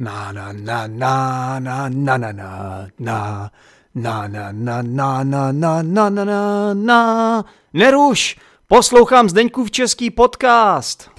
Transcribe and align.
Na 0.00 0.32
na 0.32 0.52
na 0.52 0.86
na 0.86 1.58
na 1.58 1.88
na 1.88 2.16
na 2.16 2.32
na 2.32 2.88
na 2.98 3.50
na 3.94 4.28
na 4.28 4.52
na 4.52 4.82
na 4.82 5.22
na 5.22 5.52
na 5.52 5.82
na 5.82 5.82
na 5.82 6.24
na 6.24 6.74
na 6.74 7.44
Neruš, 7.72 8.36
poslouchám 8.68 9.28
Zdeňkův 9.28 9.70
český 9.70 10.10
podcast. 10.10 11.10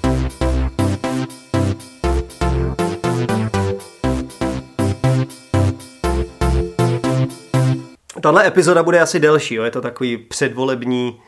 Tahle 8.22 8.48
epizoda 8.48 8.84
bude 8.84 9.00
asi 9.00 9.20
delší, 9.20 9.56
jo? 9.56 9.64
je 9.64 9.72
to 9.72 9.82
takový 9.82 10.18
předvolební 10.18 11.22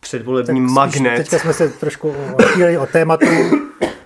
předvolební 0.00 0.60
tak 0.60 0.70
magnet. 0.70 1.16
Teďka 1.16 1.38
jsme 1.38 1.52
se 1.52 1.68
trošku 1.68 2.14
odchýlili 2.38 2.78
od 2.78 2.90
tématu. 2.90 3.26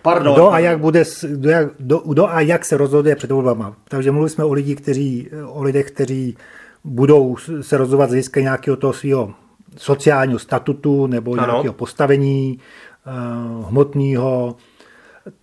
Pardon. 0.02 0.34
Kdo 0.34 0.52
a 0.52 0.58
jak, 0.58 0.78
bude, 0.78 1.04
kdo, 1.28 1.50
jak, 1.50 1.68
kdo, 1.78 1.98
kdo 1.98 2.28
a 2.28 2.40
jak 2.40 2.64
se 2.64 2.76
rozhoduje 2.76 3.16
před 3.16 3.30
volbama. 3.30 3.76
Takže 3.88 4.10
mluvili 4.10 4.30
jsme 4.30 4.44
o, 4.44 4.52
lidí, 4.52 4.74
kteří, 4.74 5.30
o 5.46 5.62
lidech, 5.62 5.90
kteří 5.90 6.36
budou 6.84 7.36
se 7.60 7.76
rozhodovat 7.76 8.06
z 8.06 8.10
hlediska 8.10 8.40
nějakého 8.40 8.76
toho 8.76 8.92
svého 8.92 9.34
sociálního 9.76 10.38
statutu 10.38 11.06
nebo 11.06 11.32
ano. 11.32 11.46
nějakého 11.46 11.74
postavení 11.74 12.58
uh, 13.06 13.68
hmotného. 13.68 14.56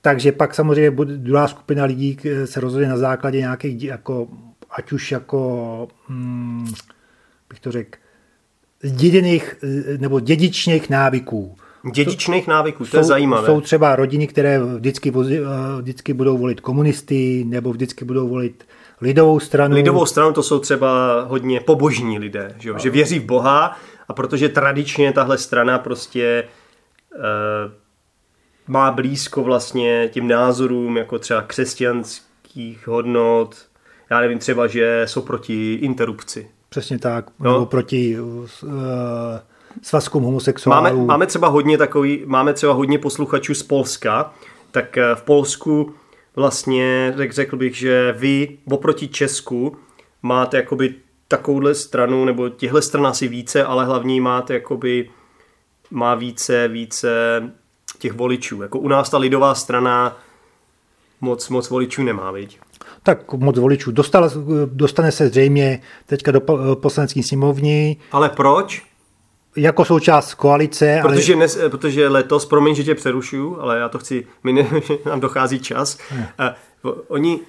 Takže 0.01 0.31
pak 0.31 0.55
samozřejmě 0.55 0.91
bude 0.91 1.17
druhá 1.17 1.47
skupina 1.47 1.85
lidí 1.85 2.17
se 2.45 2.59
rozhoduje 2.59 2.89
na 2.89 2.97
základě 2.97 3.37
nějakých, 3.37 3.83
jako, 3.83 4.27
ať 4.71 4.91
už 4.91 5.11
jako, 5.11 5.87
hmm, 6.07 6.67
bych 7.49 7.59
to 7.59 7.71
řekl, 7.71 7.99
děděných 8.83 9.55
nebo 9.97 10.19
dědičných 10.19 10.89
návyků. 10.89 11.55
Dědičných 11.93 12.47
návyků, 12.47 12.83
to 12.83 12.89
jsou, 12.89 12.97
je 12.97 13.03
zajímavé. 13.03 13.45
Jsou 13.45 13.61
třeba 13.61 13.95
rodiny, 13.95 14.27
které 14.27 14.59
vždycky, 14.59 15.13
eh, 15.31 15.41
vždycky 15.81 16.13
budou 16.13 16.37
volit 16.37 16.61
komunisty, 16.61 17.43
nebo 17.47 17.71
vždycky 17.71 18.05
budou 18.05 18.27
volit 18.27 18.67
lidovou 19.01 19.39
stranu. 19.39 19.75
Lidovou 19.75 20.05
stranu 20.05 20.33
to 20.33 20.43
jsou 20.43 20.59
třeba 20.59 21.21
hodně 21.21 21.59
pobožní 21.59 22.19
lidé, 22.19 22.55
že, 22.59 22.71
že 22.77 22.89
věří 22.89 23.19
v 23.19 23.25
Boha 23.25 23.77
a 24.07 24.13
protože 24.13 24.49
tradičně 24.49 25.13
tahle 25.13 25.37
strana 25.37 25.79
prostě 25.79 26.23
e, 26.23 26.43
má 28.67 28.91
blízko 28.91 29.43
vlastně 29.43 30.09
tím 30.13 30.27
názorům 30.27 30.97
jako 30.97 31.19
třeba 31.19 31.41
křesťanských 31.41 32.87
hodnot, 32.87 33.55
já 34.09 34.19
nevím 34.19 34.39
třeba, 34.39 34.67
že 34.67 35.03
jsou 35.05 35.21
proti 35.21 35.73
interrupci. 35.73 36.51
Přesně 36.69 36.99
tak, 36.99 37.25
no. 37.39 37.53
nebo 37.53 37.65
proti 37.65 38.19
uh, 38.19 38.47
svazkům 39.81 40.23
homosexuálů. 40.23 40.83
Máme, 40.83 41.05
máme 41.05 41.25
třeba 41.25 41.47
hodně 41.47 41.77
takový, 41.77 42.23
máme 42.25 42.53
třeba 42.53 42.73
hodně 42.73 42.99
posluchačů 42.99 43.53
z 43.53 43.63
Polska, 43.63 44.33
tak 44.71 44.97
eh, 44.97 45.15
v 45.15 45.21
Polsku 45.21 45.93
vlastně 46.35 47.13
řekl, 47.17 47.33
řekl 47.33 47.57
bych, 47.57 47.75
že 47.75 48.15
vy 48.17 48.57
oproti 48.71 49.07
Česku 49.07 49.77
máte 50.23 50.57
jakoby 50.57 50.95
takovouhle 51.27 51.75
stranu, 51.75 52.25
nebo 52.25 52.49
těhle 52.49 52.81
stran 52.81 53.07
asi 53.07 53.27
více, 53.27 53.63
ale 53.63 53.85
hlavně 53.85 54.21
máte 54.21 54.53
jakoby 54.53 55.09
má 55.91 56.15
více, 56.15 56.67
více 56.67 57.09
těch 57.99 58.13
voličů. 58.13 58.61
Jako 58.61 58.79
u 58.79 58.87
nás 58.87 59.09
ta 59.09 59.17
lidová 59.17 59.55
strana 59.55 60.17
moc, 61.21 61.49
moc 61.49 61.69
voličů 61.69 62.03
nemá, 62.03 62.31
viď? 62.31 62.59
tak 63.03 63.33
moc 63.33 63.57
voličů. 63.57 63.91
Dostal, 63.91 64.31
dostane 64.65 65.11
se 65.11 65.27
zřejmě 65.27 65.81
teďka 66.05 66.31
do 66.31 66.41
poslanecké 66.73 67.23
sněmovny. 67.23 67.97
Ale 68.11 68.29
proč? 68.29 68.88
Jako 69.59 69.85
součást 69.85 70.33
koalice. 70.33 70.99
Protože, 71.01 71.33
ale... 71.33 71.39
nes, 71.39 71.59
protože 71.69 72.07
letos, 72.07 72.45
promiň, 72.45 72.75
že 72.75 72.83
tě 72.83 72.95
přerušuju, 72.95 73.61
ale 73.61 73.79
já 73.79 73.89
to 73.89 73.99
chci, 73.99 74.27
my 74.43 74.53
ne, 74.53 74.67
nám 75.05 75.19
dochází 75.19 75.59
čas. 75.59 75.97
Uh, 76.83 76.91
oni, 77.07 77.39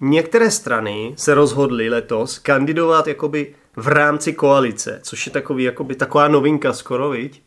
některé 0.00 0.50
strany 0.50 1.14
se 1.16 1.34
rozhodly 1.34 1.88
letos 1.88 2.38
kandidovat 2.38 3.06
jakoby 3.06 3.54
v 3.76 3.88
rámci 3.88 4.32
koalice, 4.32 5.00
což 5.02 5.26
je 5.26 5.32
takový, 5.32 5.64
jakoby, 5.64 5.94
taková 5.94 6.28
novinka 6.28 6.72
skoro, 6.72 7.10
viď? 7.10 7.42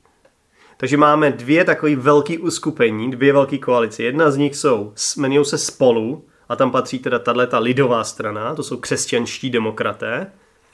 Takže 0.78 0.98
máme 0.98 1.31
dvě 1.31 1.66
takové 1.66 1.96
velké 1.96 2.38
uskupení, 2.38 3.12
dvě 3.12 3.34
velké 3.34 3.58
koalice. 3.58 4.04
Jedna 4.04 4.31
z 4.31 4.38
nich 4.38 4.56
jsou, 4.56 4.94
jmenují 5.18 5.46
se 5.46 5.58
Spolu, 5.58 6.24
a 6.50 6.56
tam 6.56 6.72
patří 6.72 7.00
teda 7.00 7.20
tato 7.20 7.60
lidová 7.60 8.04
strana, 8.04 8.56
to 8.56 8.64
jsou 8.64 8.78
křesťanští 8.78 9.50
demokraté. 9.50 10.31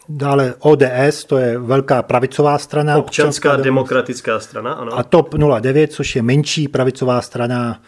Dále 0.10 0.54
ODS, 0.60 1.26
to 1.28 1.38
je 1.38 1.60
velká 1.60 2.04
pravicová 2.04 2.58
strana. 2.58 2.98
Občanská, 2.98 3.50
občanská 3.50 3.64
demokratická 3.64 4.40
strana, 4.40 4.74
ano. 4.74 4.98
A 4.98 5.04
TOP 5.04 5.36
09, 5.60 5.92
což 5.92 6.16
je 6.16 6.22
menší 6.22 6.68
pravicová 6.68 7.22
strana, 7.22 7.82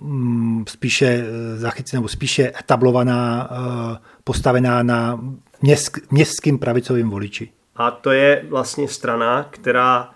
mm, 0.00 0.64
spíše 0.68 1.06
eh, 1.06 1.56
zachycená, 1.56 2.00
nebo 2.00 2.08
spíše 2.08 2.52
etablovaná, 2.60 3.50
eh, 3.50 3.98
postavená 4.24 4.82
na 4.82 5.20
měst, 5.62 5.98
městským 6.10 6.58
pravicovým 6.58 7.10
voliči. 7.10 7.50
A 7.76 7.90
to 7.90 8.10
je 8.10 8.44
vlastně 8.48 8.88
strana, 8.88 9.46
která 9.50 10.10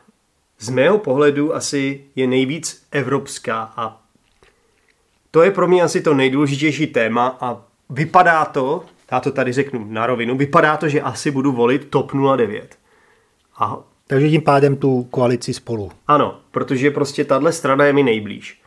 z 0.60 0.68
mého 0.68 0.98
pohledu 0.98 1.54
asi 1.54 2.04
je 2.16 2.26
nejvíc 2.26 2.86
evropská 2.90 3.72
a 3.76 4.00
to 5.30 5.42
je 5.42 5.50
pro 5.50 5.68
mě 5.68 5.82
asi 5.82 6.00
to 6.00 6.14
nejdůležitější 6.14 6.86
téma 6.86 7.36
a 7.40 7.62
vypadá 7.90 8.44
to, 8.44 8.84
já 9.12 9.20
to 9.20 9.30
tady 9.30 9.52
řeknu 9.52 9.86
na 9.88 10.06
rovinu, 10.06 10.36
vypadá 10.36 10.76
to, 10.76 10.88
že 10.88 11.00
asi 11.00 11.30
budu 11.30 11.52
volit 11.52 11.90
TOP 11.90 12.12
09. 12.36 12.78
A... 13.58 13.78
Takže 14.06 14.30
tím 14.30 14.42
pádem 14.42 14.76
tu 14.76 15.02
koalici 15.02 15.54
spolu. 15.54 15.90
Ano, 16.06 16.40
protože 16.50 16.90
prostě 16.90 17.24
tahle 17.24 17.52
strana 17.52 17.84
je 17.84 17.92
mi 17.92 18.02
nejblíž. 18.02 18.60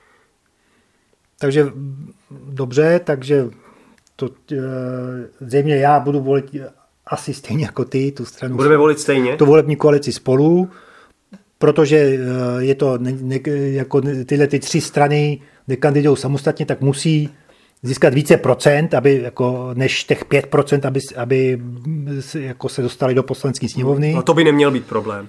Takže 1.39 1.65
dobře, 2.49 2.99
takže 3.03 3.45
to, 4.15 4.29
e, 4.51 4.57
zřejmě 5.39 5.75
já 5.75 5.99
budu 5.99 6.19
volit 6.19 6.55
asi 7.07 7.33
stejně 7.33 7.65
jako 7.65 7.85
ty, 7.85 8.11
tu 8.11 8.25
stranu. 8.25 8.55
Budeme 8.55 8.77
volit 8.77 8.99
stejně? 8.99 9.35
Tu 9.35 9.45
volební 9.45 9.75
koalici 9.75 10.11
spolu, 10.11 10.69
protože 11.57 11.97
e, 11.97 12.19
je 12.59 12.75
to 12.75 12.97
ne, 12.97 13.13
ne, 13.21 13.39
jako 13.53 14.01
tyhle 14.25 14.47
ty 14.47 14.59
tři 14.59 14.81
strany 14.81 15.41
nekandidují 15.67 16.17
samostatně, 16.17 16.65
tak 16.65 16.81
musí 16.81 17.29
získat 17.83 18.13
více 18.13 18.37
procent, 18.37 18.93
aby 18.93 19.21
jako, 19.23 19.69
než 19.73 20.03
těch 20.03 20.25
5 20.25 20.47
procent, 20.47 20.85
aby, 20.85 20.99
aby 21.17 21.59
jako 22.39 22.69
se 22.69 22.81
dostali 22.81 23.13
do 23.13 23.23
poslanecké 23.23 23.69
sněmovny. 23.69 24.13
No 24.13 24.21
to 24.21 24.33
by 24.33 24.43
neměl 24.43 24.71
být 24.71 24.85
problém. 24.85 25.27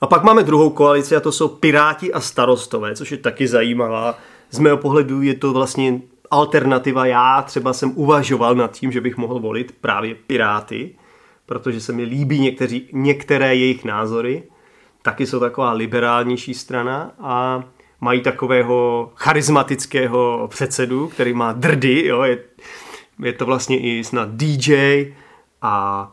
A 0.00 0.06
pak 0.06 0.22
máme 0.24 0.42
druhou 0.42 0.70
koalici 0.70 1.16
a 1.16 1.20
to 1.20 1.32
jsou 1.32 1.48
Piráti 1.48 2.12
a 2.12 2.20
starostové, 2.20 2.94
což 2.94 3.12
je 3.12 3.18
taky 3.18 3.48
zajímavá. 3.48 4.18
Z 4.50 4.58
mého 4.58 4.76
pohledu 4.76 5.22
je 5.22 5.34
to 5.34 5.52
vlastně 5.52 6.00
alternativa. 6.30 7.06
Já 7.06 7.42
třeba 7.42 7.72
jsem 7.72 7.92
uvažoval 7.94 8.54
nad 8.54 8.72
tím, 8.72 8.92
že 8.92 9.00
bych 9.00 9.16
mohl 9.16 9.40
volit 9.40 9.74
právě 9.80 10.14
Piráty, 10.14 10.90
protože 11.46 11.80
se 11.80 11.92
mi 11.92 12.02
líbí 12.02 12.40
někteří, 12.40 12.88
některé 12.92 13.56
jejich 13.56 13.84
názory. 13.84 14.42
Taky 15.02 15.26
jsou 15.26 15.40
taková 15.40 15.72
liberálnější 15.72 16.54
strana 16.54 17.12
a 17.20 17.64
mají 18.00 18.20
takového 18.20 19.10
charismatického 19.14 20.48
předsedu, 20.50 21.08
který 21.08 21.32
má 21.32 21.52
drdy, 21.52 22.06
jo, 22.06 22.22
je, 22.22 22.38
je 23.22 23.32
to 23.32 23.46
vlastně 23.46 23.80
i 23.80 24.04
snad 24.04 24.28
DJ 24.32 25.12
a, 25.62 25.72
a 25.72 26.12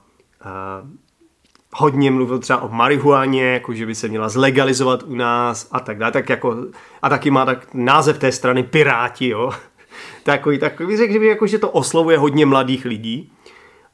hodně 1.75 2.11
mluvil 2.11 2.39
třeba 2.39 2.61
o 2.61 2.69
marihuaně, 2.69 3.45
jako 3.45 3.73
že 3.73 3.85
by 3.85 3.95
se 3.95 4.07
měla 4.07 4.29
zlegalizovat 4.29 5.03
u 5.03 5.15
nás 5.15 5.67
a 5.71 5.79
tak 5.79 5.97
dále, 5.97 6.11
tak 6.11 6.29
jako, 6.29 6.57
a 7.01 7.09
taky 7.09 7.31
má 7.31 7.45
tak 7.45 7.73
název 7.73 8.19
té 8.19 8.31
strany 8.31 8.63
Piráti, 8.63 9.27
jo. 9.27 9.51
takový, 10.23 10.59
takový 10.59 10.97
řekl, 10.97 11.13
že, 11.13 11.25
jako, 11.25 11.47
že 11.47 11.59
to 11.59 11.69
oslovuje 11.69 12.17
hodně 12.17 12.45
mladých 12.45 12.85
lidí. 12.85 13.31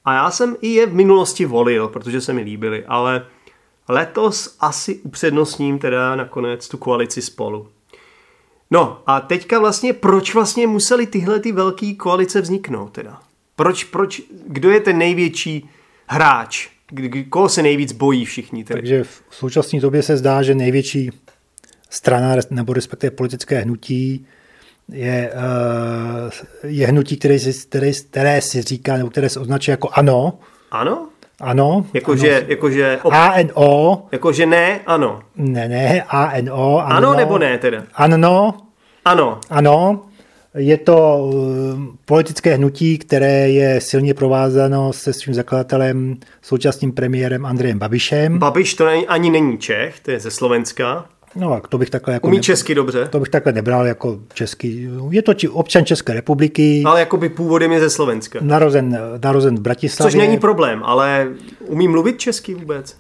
A 0.06 0.13
já 0.13 0.31
jsem 0.31 0.56
i 0.62 0.68
je 0.68 0.85
v 0.85 0.94
minulosti 0.94 1.46
volil, 1.46 1.88
protože 1.88 2.22
se 2.22 2.34
mi 2.34 2.41
líbili, 2.41 2.85
ale 2.85 3.25
letos 3.90 4.58
asi 4.59 5.00
upřednostním 5.00 5.79
teda 5.79 6.16
nakonec 6.16 6.68
tu 6.68 6.78
koalici 6.78 7.22
spolu. 7.22 7.68
No 8.71 9.01
a 9.05 9.19
teďka 9.19 9.59
vlastně, 9.59 9.93
proč 9.93 10.33
vlastně 10.33 10.67
museli 10.67 11.07
tyhle 11.07 11.39
ty 11.39 11.51
velké 11.51 11.93
koalice 11.93 12.41
vzniknout 12.41 12.91
teda? 12.91 13.21
Proč, 13.55 13.84
proč, 13.84 14.22
kdo 14.47 14.69
je 14.69 14.79
ten 14.79 14.97
největší 14.97 15.69
hráč? 16.07 16.69
Koho 17.29 17.49
se 17.49 17.63
nejvíc 17.63 17.91
bojí 17.91 18.25
všichni? 18.25 18.63
Tedy? 18.63 18.79
Takže 18.79 19.03
v 19.03 19.35
současné 19.35 19.79
době 19.79 20.03
se 20.03 20.17
zdá, 20.17 20.43
že 20.43 20.55
největší 20.55 21.11
strana 21.90 22.35
nebo 22.49 22.73
respektive 22.73 23.11
politické 23.11 23.59
hnutí 23.59 24.25
je, 24.90 25.31
uh, 25.35 26.31
je 26.63 26.87
hnutí, 26.87 27.17
které 27.17 27.40
si, 27.40 27.53
které, 27.53 27.91
které 27.93 28.41
si 28.41 28.61
říká, 28.61 28.97
nebo 28.97 29.09
které 29.09 29.29
se 29.29 29.40
označuje 29.40 29.73
jako 29.73 29.90
ANO. 29.93 30.40
Ano? 30.72 31.09
Ano. 31.41 31.85
Jakože, 31.93 32.38
ano. 32.38 32.46
jakože... 32.47 32.99
Op... 33.03 33.14
ANO. 33.14 34.08
Jakože 34.11 34.46
ne, 34.46 34.79
ano. 34.85 35.20
Ne, 35.35 35.67
ne, 35.67 36.02
ANO. 36.02 36.79
Ano, 36.79 36.96
ano 36.96 37.14
nebo 37.14 37.38
ne 37.38 37.58
teda? 37.58 37.84
Ano. 37.93 38.53
Ano. 39.05 39.40
Ano. 39.49 40.05
Je 40.55 40.78
to 40.78 41.17
uh, 41.23 41.79
politické 42.05 42.55
hnutí, 42.55 42.97
které 42.97 43.49
je 43.49 43.82
silně 43.82 44.14
provázáno 44.14 44.93
se 44.93 45.14
svým 45.14 45.34
zakladatelem, 45.34 46.17
současným 46.41 46.91
premiérem 46.91 47.46
Andrejem 47.46 47.79
Babišem. 47.79 48.40
Babiš 48.40 48.73
to 48.73 48.87
ani 49.08 49.29
není 49.29 49.58
Čech, 49.58 49.99
to 49.99 50.11
je 50.11 50.20
ze 50.20 50.32
Slovenska. 50.32 51.05
No 51.35 51.53
a 51.53 51.61
to 51.69 51.78
bych 51.78 51.89
takhle 51.89 52.13
jako... 52.13 52.28
Umí 52.28 52.37
ne, 52.37 52.43
česky 52.43 52.75
dobře? 52.75 53.07
To 53.07 53.19
bych 53.19 53.29
takhle 53.29 53.53
nebral 53.53 53.85
jako 53.85 54.19
český. 54.33 54.89
Je 55.09 55.22
to 55.22 55.33
či, 55.33 55.49
občan 55.49 55.85
České 55.85 56.13
republiky. 56.13 56.83
Ale 56.85 56.99
jako 56.99 57.17
by 57.17 57.29
původem 57.29 57.72
je 57.72 57.79
ze 57.79 57.89
Slovenska. 57.89 58.39
Narozen, 58.41 58.99
narozen 59.23 59.55
v 59.55 59.61
Bratislavě. 59.61 60.11
Což 60.11 60.19
není 60.19 60.37
problém, 60.37 60.81
ale 60.83 61.28
umí 61.66 61.87
mluvit 61.87 62.19
česky 62.19 62.53
vůbec? 62.53 62.97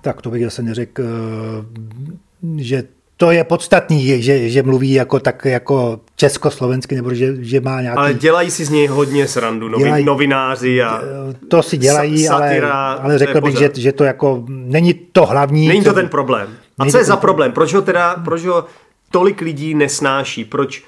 Tak 0.00 0.22
to 0.22 0.30
bych 0.30 0.44
zase 0.44 0.62
neřekl, 0.62 1.02
že 2.56 2.84
to 3.22 3.30
je 3.30 3.44
podstatný, 3.44 4.22
že, 4.22 4.48
že 4.48 4.62
mluví 4.62 4.92
jako 4.92 5.20
tak 5.20 5.44
jako 5.44 6.00
československy, 6.16 6.94
nebo 6.94 7.14
že, 7.14 7.44
že 7.44 7.60
má 7.60 7.80
nějaký... 7.80 7.98
Ale 7.98 8.14
dělají 8.14 8.50
si 8.50 8.64
z 8.64 8.70
něj 8.70 8.86
hodně 8.86 9.28
srandu, 9.28 9.68
novi, 9.68 9.84
dělají, 9.84 10.04
novináři 10.04 10.82
a... 10.82 11.02
To 11.48 11.62
si 11.62 11.76
dělají, 11.76 12.26
satira, 12.26 12.92
ale, 12.92 13.00
ale 13.00 13.18
řekl 13.18 13.40
bych, 13.40 13.58
že, 13.58 13.70
že 13.76 13.92
to 13.92 14.04
jako 14.04 14.44
není 14.48 14.94
to 14.94 15.26
hlavní. 15.26 15.68
Není 15.68 15.84
to 15.84 15.92
ten 15.92 16.08
problém. 16.08 16.56
A 16.78 16.86
co 16.86 16.98
je 16.98 17.04
za 17.04 17.16
problém? 17.16 17.52
Proč 17.52 17.74
ho 17.74 17.82
teda, 17.82 18.14
proč 18.24 18.44
ho 18.44 18.64
tolik 19.10 19.40
lidí 19.40 19.74
nesnáší? 19.74 20.44
Proč, 20.44 20.82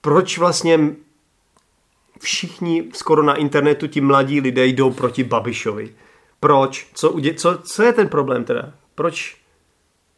proč 0.00 0.38
vlastně 0.38 0.80
všichni 2.20 2.84
skoro 2.92 3.22
na 3.22 3.34
internetu 3.34 3.86
ti 3.86 4.00
mladí 4.00 4.40
lidé 4.40 4.66
jdou 4.66 4.90
proti 4.90 5.24
Babišovi? 5.24 5.90
Proč? 6.40 6.86
Co, 6.94 7.16
co, 7.36 7.58
co 7.58 7.82
je 7.82 7.92
ten 7.92 8.08
problém 8.08 8.44
teda? 8.44 8.72
Proč 8.94 9.45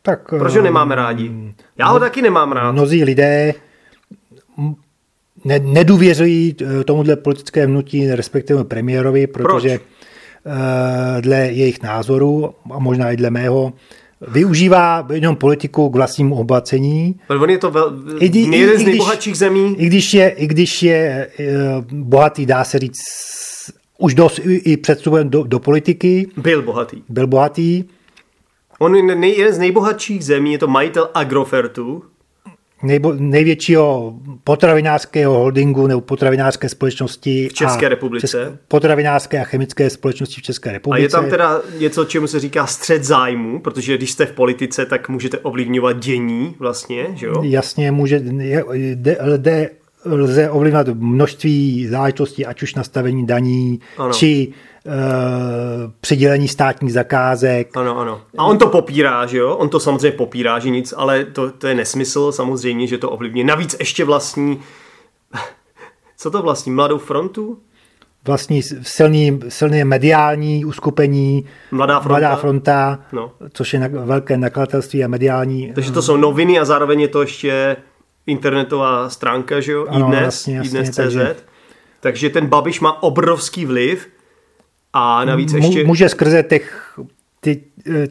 tak, 0.03 0.29
Proč 0.29 0.57
ho 0.57 0.63
nemáme 0.63 0.95
rádi? 0.95 1.55
Já 1.79 1.87
ho 1.87 1.95
no, 1.95 2.01
taky 2.01 2.23
nemám 2.23 2.53
rád. 2.53 2.73
Mnozí 2.73 3.05
lidé 3.05 3.55
ne, 5.45 5.59
nedůvěřují 5.59 6.57
eh, 6.61 6.85
tomuhle 6.85 7.17
politické 7.17 7.67
hnutí, 7.67 8.11
respektive 8.11 8.65
premiérovi, 8.65 9.27
protože 9.27 9.69
Proč? 9.69 9.83
Eh, 10.47 11.21
dle 11.21 11.37
jejich 11.37 11.83
názoru, 11.83 12.55
a 12.71 12.79
možná 12.79 13.11
i 13.11 13.17
dle 13.17 13.31
mého, 13.31 13.73
využívá 14.29 15.07
jenom 15.13 15.37
politiku 15.37 15.91
k 15.91 15.97
vlastnímu 15.97 16.35
obohacení. 16.37 17.21
On 17.29 17.51
je 17.51 17.59
to 17.59 17.71
vel, 17.71 17.93
I, 18.21 18.27
i, 18.27 18.57
jeden 18.57 18.79
z 18.79 18.85
nejbohatších 18.85 19.37
zemí. 19.37 19.75
I 19.79 19.87
když 19.87 20.15
je, 20.15 20.29
i 20.29 20.47
když 20.47 20.83
je 20.83 21.29
eh, 21.39 21.47
bohatý, 21.91 22.47
dá 22.47 22.65
se 22.65 22.79
říct, 22.79 23.01
už 23.99 24.15
dost 24.15 24.39
i, 24.39 24.55
i 24.55 24.77
před 24.77 25.05
do, 25.23 25.43
do 25.43 25.59
politiky. 25.59 26.29
Byl 26.37 26.63
bohatý. 26.63 27.03
Byl 27.09 27.27
bohatý 27.27 27.85
On 28.79 28.97
je 28.97 29.03
nej, 29.03 29.39
jeden 29.39 29.55
z 29.55 29.59
nejbohatších 29.59 30.25
zemí, 30.25 30.53
je 30.53 30.59
to 30.59 30.69
majitel 30.69 31.11
Agrofertu. 31.15 32.03
Nejbo, 32.83 33.13
největšího 33.13 34.15
potravinářského 34.45 35.35
holdingu 35.35 35.87
nebo 35.87 36.01
potravinářské 36.01 36.69
společnosti 36.69 37.49
v 37.49 37.55
České 37.55 37.89
republice. 37.89 38.27
Česk, 38.27 38.61
potravinářské 38.69 39.41
a 39.41 39.45
chemické 39.45 39.91
společnosti 39.91 40.41
v 40.41 40.45
České 40.45 40.73
republice. 40.73 41.01
A 41.01 41.03
je 41.03 41.09
tam 41.09 41.31
teda 41.31 41.61
něco, 41.79 42.05
čemu 42.05 42.27
se 42.27 42.41
říká 42.41 42.67
střed 42.67 43.05
zájmu, 43.05 43.61
protože 43.61 43.97
když 43.97 44.13
jste 44.13 44.27
v 44.27 44.33
politice, 44.33 44.87
tak 44.87 45.09
můžete 45.09 45.39
ovlivňovat 45.39 45.99
dění 45.99 46.55
vlastně, 46.59 47.07
že 47.15 47.27
jo? 47.27 47.43
Jasně, 47.43 47.93
může, 47.93 48.21
jde, 48.21 49.19
jde 49.37 49.71
lze 50.05 50.51
ovlivňovat 50.51 50.89
množství 50.89 51.87
záležitostí, 51.87 52.47
ať 52.47 52.63
už 52.63 52.75
nastavení 52.75 53.27
daní, 53.27 53.81
ano. 53.99 54.13
či 54.13 54.53
přidělení 56.01 56.49
státních 56.49 56.93
zakázek. 56.93 57.77
Ano, 57.77 57.99
ano. 57.99 58.21
A 58.39 58.45
on 58.45 58.59
to 58.59 58.67
popírá, 58.67 59.27
že 59.27 59.39
jo? 59.39 59.57
On 59.57 59.69
to 59.69 59.81
samozřejmě 59.81 60.17
popírá, 60.17 60.59
že 60.59 60.71
nic, 60.71 60.95
ale 60.97 61.25
to, 61.25 61.51
to 61.51 61.67
je 61.67 61.75
nesmysl 61.75 62.33
samozřejmě, 62.33 62.87
že 62.87 62.99
to 62.99 63.11
ovlivní. 63.11 63.45
Navíc 63.45 63.77
ještě 63.79 64.05
vlastní, 64.05 64.61
co 66.17 66.31
to 66.31 66.43
vlastní, 66.43 66.73
Mladou 66.73 66.99
frontu? 66.99 67.59
Vlastní 68.27 68.63
silný, 68.63 69.41
silný 69.49 69.85
mediální 69.85 70.65
uskupení 70.65 71.45
Mladá 71.71 72.01
fronta, 72.01 72.09
Mladá 72.09 72.37
fronta 72.37 72.99
no. 73.13 73.33
což 73.53 73.75
je 73.75 73.81
na, 73.81 73.89
velké 74.05 74.37
nakladatelství 74.37 75.05
a 75.05 75.09
mediální. 75.09 75.73
Takže 75.75 75.93
to 75.93 76.03
jsou 76.03 76.17
noviny 76.17 76.59
a 76.59 76.65
zároveň 76.65 77.01
je 77.01 77.09
to 77.09 77.21
ještě 77.21 77.77
internetová 78.27 79.11
stránka, 79.11 79.61
že 79.61 79.73
jo, 79.73 79.87
ano, 79.89 80.09
iDnes, 80.09 80.25
jasně, 80.25 80.57
jasně, 80.57 80.71
iDnes.cz. 80.71 80.97
Takže... 80.97 81.37
takže 82.01 82.31
ten 82.31 82.47
Babiš 82.47 82.81
má 82.81 83.03
obrovský 83.03 83.67
vliv 83.67 84.09
a 84.93 85.25
navíc 85.25 85.53
ještě... 85.53 85.85
Může 85.85 86.09
skrze 86.09 86.43
těch, 86.43 86.99
ty, 87.41 87.63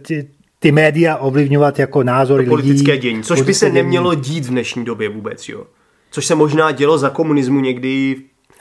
ty, 0.02 0.28
ty 0.60 0.72
média 0.72 1.18
ovlivňovat 1.18 1.80
jako 1.80 2.04
názory 2.04 2.42
lidí. 2.42 2.50
Politické 2.50 2.98
dění, 2.98 3.24
což 3.24 3.42
by 3.42 3.54
se 3.54 3.70
nemělo 3.70 4.16
dít 4.16 4.46
v 4.46 4.50
dnešní 4.50 4.86
době 4.86 5.10
vůbec, 5.10 5.50
jo. 5.50 5.64
Což 6.12 6.26
se 6.26 6.36
možná 6.36 6.72
dělo 6.72 6.98
za 6.98 7.10
komunismu 7.10 7.60
někdy 7.60 8.16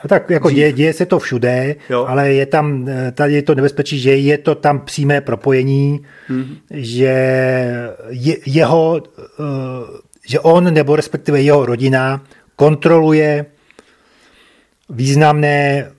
No 0.05 0.09
tak 0.09 0.31
jako 0.31 0.51
děje, 0.51 0.73
děje 0.73 0.93
se 0.93 1.07
to 1.07 1.19
všude, 1.19 1.77
jo. 1.91 2.07
ale 2.09 2.33
je 2.33 2.47
tam, 2.47 2.89
tady 3.13 3.33
je 3.33 3.43
to 3.43 3.55
nebezpečí, 3.55 3.99
že 3.99 4.17
je 4.17 4.39
to 4.39 4.55
tam 4.55 4.81
přímé 4.81 5.21
propojení, 5.21 6.01
hmm. 6.29 6.57
že 6.71 7.15
je, 8.09 8.37
jeho 8.47 9.03
uh, 9.39 9.47
že 10.29 10.41
on 10.41 10.75
nebo 10.75 10.97
respektive 10.97 11.43
jeho 11.43 11.67
rodina 11.67 12.25
kontroluje 12.57 13.47
významné 14.91 15.93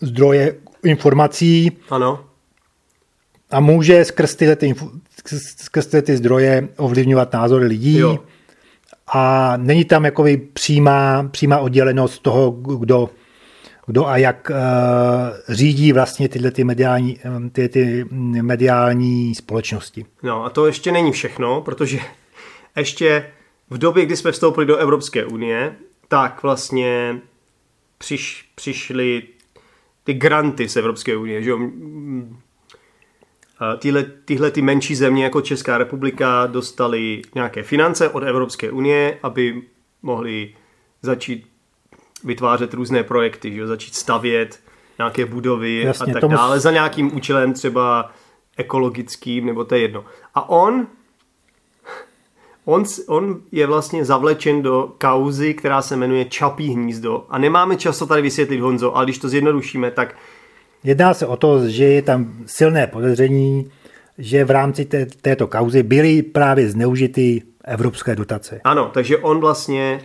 zdroje 0.00 0.54
informací 0.84 1.72
ano. 1.90 2.24
a 3.50 3.60
může 3.60 4.04
skrz 4.04 4.34
tyhle, 4.34 4.56
ty, 4.56 4.74
skrz 5.56 5.86
tyhle 5.86 6.02
ty 6.02 6.16
zdroje 6.16 6.68
ovlivňovat 6.76 7.32
názory 7.32 7.66
lidí. 7.66 7.98
Jo. 7.98 8.18
A 9.06 9.52
není 9.56 9.84
tam 9.84 10.04
jakoby 10.04 10.36
přímá, 10.36 11.28
přímá 11.30 11.58
oddělenost 11.58 12.22
toho, 12.22 12.50
kdo, 12.50 13.10
kdo 13.86 14.06
a 14.06 14.16
jak 14.16 14.50
uh, 14.50 15.54
řídí 15.54 15.92
vlastně 15.92 16.28
tyhle 16.28 16.50
ty 16.50 16.64
mediální, 16.64 17.18
ty, 17.52 17.68
ty 17.68 18.04
mediální 18.42 19.34
společnosti. 19.34 20.06
No 20.22 20.44
a 20.44 20.50
to 20.50 20.66
ještě 20.66 20.92
není 20.92 21.12
všechno, 21.12 21.60
protože 21.60 21.98
ještě 22.76 23.26
v 23.70 23.78
době, 23.78 24.06
kdy 24.06 24.16
jsme 24.16 24.32
vstoupili 24.32 24.66
do 24.66 24.76
Evropské 24.76 25.24
unie, 25.24 25.74
tak 26.08 26.42
vlastně 26.42 27.20
přiš, 27.98 28.50
přišly 28.54 29.22
ty 30.04 30.14
granty 30.14 30.68
z 30.68 30.76
Evropské 30.76 31.16
unie, 31.16 31.42
že 31.42 31.50
jo? 31.50 31.58
Tyhle, 33.78 34.04
tyhle 34.24 34.50
ty 34.50 34.62
menší 34.62 34.94
země 34.94 35.24
jako 35.24 35.40
Česká 35.40 35.78
republika 35.78 36.46
dostali 36.46 37.22
nějaké 37.34 37.62
finance 37.62 38.08
od 38.08 38.22
Evropské 38.22 38.70
unie, 38.70 39.18
aby 39.22 39.62
mohli 40.02 40.54
začít 41.02 41.46
vytvářet 42.24 42.74
různé 42.74 43.02
projekty, 43.02 43.52
že 43.52 43.60
jo? 43.60 43.66
začít 43.66 43.94
stavět 43.94 44.60
nějaké 44.98 45.26
budovy 45.26 45.80
Jasně, 45.80 46.12
a 46.12 46.14
tak 46.14 46.20
tomu... 46.20 46.36
dále 46.36 46.60
za 46.60 46.70
nějakým 46.70 47.16
účelem 47.16 47.52
třeba 47.52 48.12
ekologickým, 48.56 49.46
nebo 49.46 49.64
to 49.64 49.74
je 49.74 49.80
jedno. 49.80 50.04
A 50.34 50.48
on 50.48 50.86
On, 52.64 52.84
on 53.06 53.40
je 53.52 53.66
vlastně 53.66 54.04
zavlečen 54.04 54.62
do 54.62 54.92
kauzy, 54.98 55.54
která 55.54 55.82
se 55.82 55.96
jmenuje 55.96 56.24
Čapí 56.24 56.68
hnízdo. 56.68 57.24
A 57.28 57.38
nemáme 57.38 57.76
čas 57.76 57.98
to 57.98 58.06
tady 58.06 58.22
vysvětlit, 58.22 58.60
Honzo, 58.60 58.96
ale 58.96 59.06
když 59.06 59.18
to 59.18 59.28
zjednodušíme, 59.28 59.90
tak... 59.90 60.14
Jedná 60.84 61.14
se 61.14 61.26
o 61.26 61.36
to, 61.36 61.68
že 61.68 61.84
je 61.84 62.02
tam 62.02 62.32
silné 62.46 62.86
podezření, 62.86 63.70
že 64.18 64.44
v 64.44 64.50
rámci 64.50 64.84
té, 64.84 65.06
této 65.06 65.46
kauzy 65.46 65.82
byly 65.82 66.22
právě 66.22 66.68
zneužity 66.70 67.42
evropské 67.64 68.16
dotace. 68.16 68.60
Ano, 68.64 68.90
takže 68.94 69.18
on 69.18 69.40
vlastně 69.40 70.00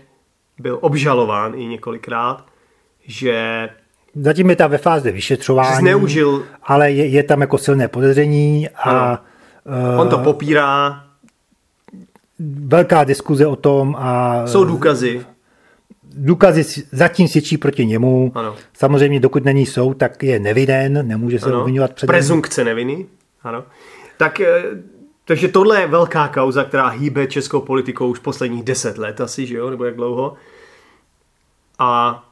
byl 0.59 0.77
obžalován 0.81 1.53
i 1.55 1.65
několikrát, 1.65 2.45
že 3.05 3.69
Zatím 4.15 4.49
je 4.49 4.55
tam 4.55 4.71
ve 4.71 4.77
fázi 4.77 5.11
vyšetřování, 5.11 5.79
zneužil, 5.79 6.45
ale 6.63 6.91
je, 6.91 7.05
je 7.05 7.23
tam 7.23 7.41
jako 7.41 7.57
silné 7.57 7.87
podezření 7.87 8.69
a... 8.69 8.91
Ano. 8.91 9.17
On 10.01 10.09
to 10.09 10.17
popírá, 10.17 11.03
velká 12.39 13.03
diskuze 13.03 13.47
o 13.47 13.55
tom 13.55 13.95
a... 13.99 14.41
Jsou 14.47 14.65
důkazy. 14.65 15.25
Důkazy 16.03 16.83
zatím 16.91 17.27
svědčí 17.27 17.57
proti 17.57 17.85
němu. 17.85 18.31
Ano. 18.35 18.55
Samozřejmě, 18.73 19.19
dokud 19.19 19.45
není 19.45 19.65
soud, 19.65 19.93
tak 19.93 20.23
je 20.23 20.39
nevinen, 20.39 21.07
nemůže 21.07 21.39
se 21.39 21.53
obvinovat 21.53 21.93
před 21.93 22.07
Prezunkce 22.07 22.63
neviny. 22.63 23.05
Ano. 23.43 23.63
Tak, 24.17 24.39
eh, 24.39 24.63
takže 25.25 25.47
tohle 25.47 25.81
je 25.81 25.87
velká 25.87 26.27
kauza, 26.27 26.63
která 26.63 26.87
hýbe 26.87 27.27
českou 27.27 27.61
politikou 27.61 28.07
už 28.07 28.19
posledních 28.19 28.63
deset 28.63 28.97
let 28.97 29.21
asi, 29.21 29.45
že 29.45 29.57
jo, 29.57 29.69
nebo 29.69 29.85
jak 29.85 29.95
dlouho. 29.95 30.33
A 31.79 32.23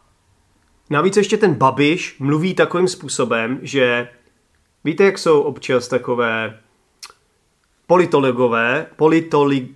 navíc 0.90 1.18
ještě 1.18 1.38
ten 1.38 1.54
Babiš 1.54 2.16
mluví 2.20 2.54
takovým 2.54 2.88
způsobem, 2.88 3.60
že 3.62 4.08
víte, 4.84 5.04
jak 5.04 5.18
jsou 5.18 5.42
občas 5.42 5.88
takové 5.88 6.60
politologové, 7.88 8.86
politoli, 8.96 9.68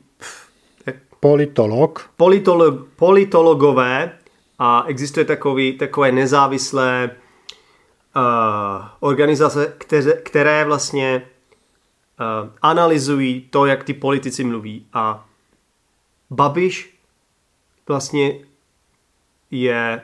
Politolog. 1.24 2.10
Politolog, 2.18 2.88
politologové 2.96 4.18
a 4.60 4.84
existuje 4.88 5.26
takový, 5.26 5.78
takové 5.78 6.12
nezávislé 6.12 7.12
uh, 8.16 8.22
organizace, 9.00 9.74
které, 9.78 10.14
které 10.14 10.66
vlastně 10.66 11.22
uh, 11.22 12.50
analyzují 12.62 13.42
to, 13.50 13.66
jak 13.66 13.84
ty 13.84 13.94
politici 13.94 14.44
mluví. 14.44 14.86
A 14.94 15.26
Babiš 16.30 16.98
vlastně 17.88 18.40
je, 19.52 20.02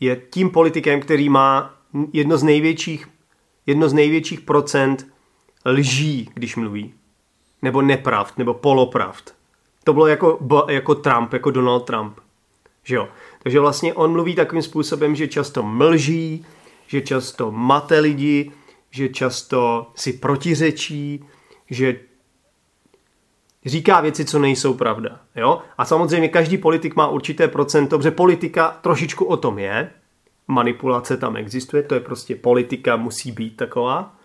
je 0.00 0.16
tím 0.30 0.50
politikem, 0.50 1.00
který 1.00 1.28
má 1.28 1.74
jedno 2.12 2.36
z 2.36 2.42
největších, 2.42 3.08
jedno 3.66 3.88
z 3.88 3.92
největších 3.92 4.40
procent 4.40 5.06
lží, 5.66 6.30
když 6.34 6.56
mluví. 6.56 6.94
nebo 7.62 7.82
nepravd, 7.82 8.38
nebo 8.38 8.54
polopravd. 8.54 9.35
To 9.86 9.92
bylo 9.92 10.06
jako, 10.06 10.38
jako 10.68 10.94
Trump, 10.94 11.32
jako 11.32 11.50
Donald 11.50 11.80
Trump. 11.80 12.18
Že 12.84 12.96
jo? 12.96 13.08
Takže 13.42 13.60
vlastně 13.60 13.94
on 13.94 14.12
mluví 14.12 14.34
takovým 14.34 14.62
způsobem, 14.62 15.14
že 15.14 15.28
často 15.28 15.62
mlží, 15.62 16.44
že 16.86 17.00
často 17.00 17.50
mate 17.50 18.00
lidi, 18.00 18.52
že 18.90 19.08
často 19.08 19.90
si 19.94 20.12
protiřečí, 20.12 21.24
že 21.70 22.00
říká 23.64 24.00
věci, 24.00 24.24
co 24.24 24.38
nejsou 24.38 24.74
pravda. 24.74 25.20
Jo? 25.36 25.62
A 25.78 25.84
samozřejmě 25.84 26.28
každý 26.28 26.58
politik 26.58 26.96
má 26.96 27.08
určité 27.08 27.48
procento, 27.48 27.98
protože 27.98 28.10
politika 28.10 28.78
trošičku 28.82 29.24
o 29.24 29.36
tom 29.36 29.58
je, 29.58 29.90
manipulace 30.48 31.16
tam 31.16 31.36
existuje, 31.36 31.82
to 31.82 31.94
je 31.94 32.00
prostě 32.00 32.36
politika, 32.36 32.96
musí 32.96 33.32
být 33.32 33.56
taková, 33.56 34.15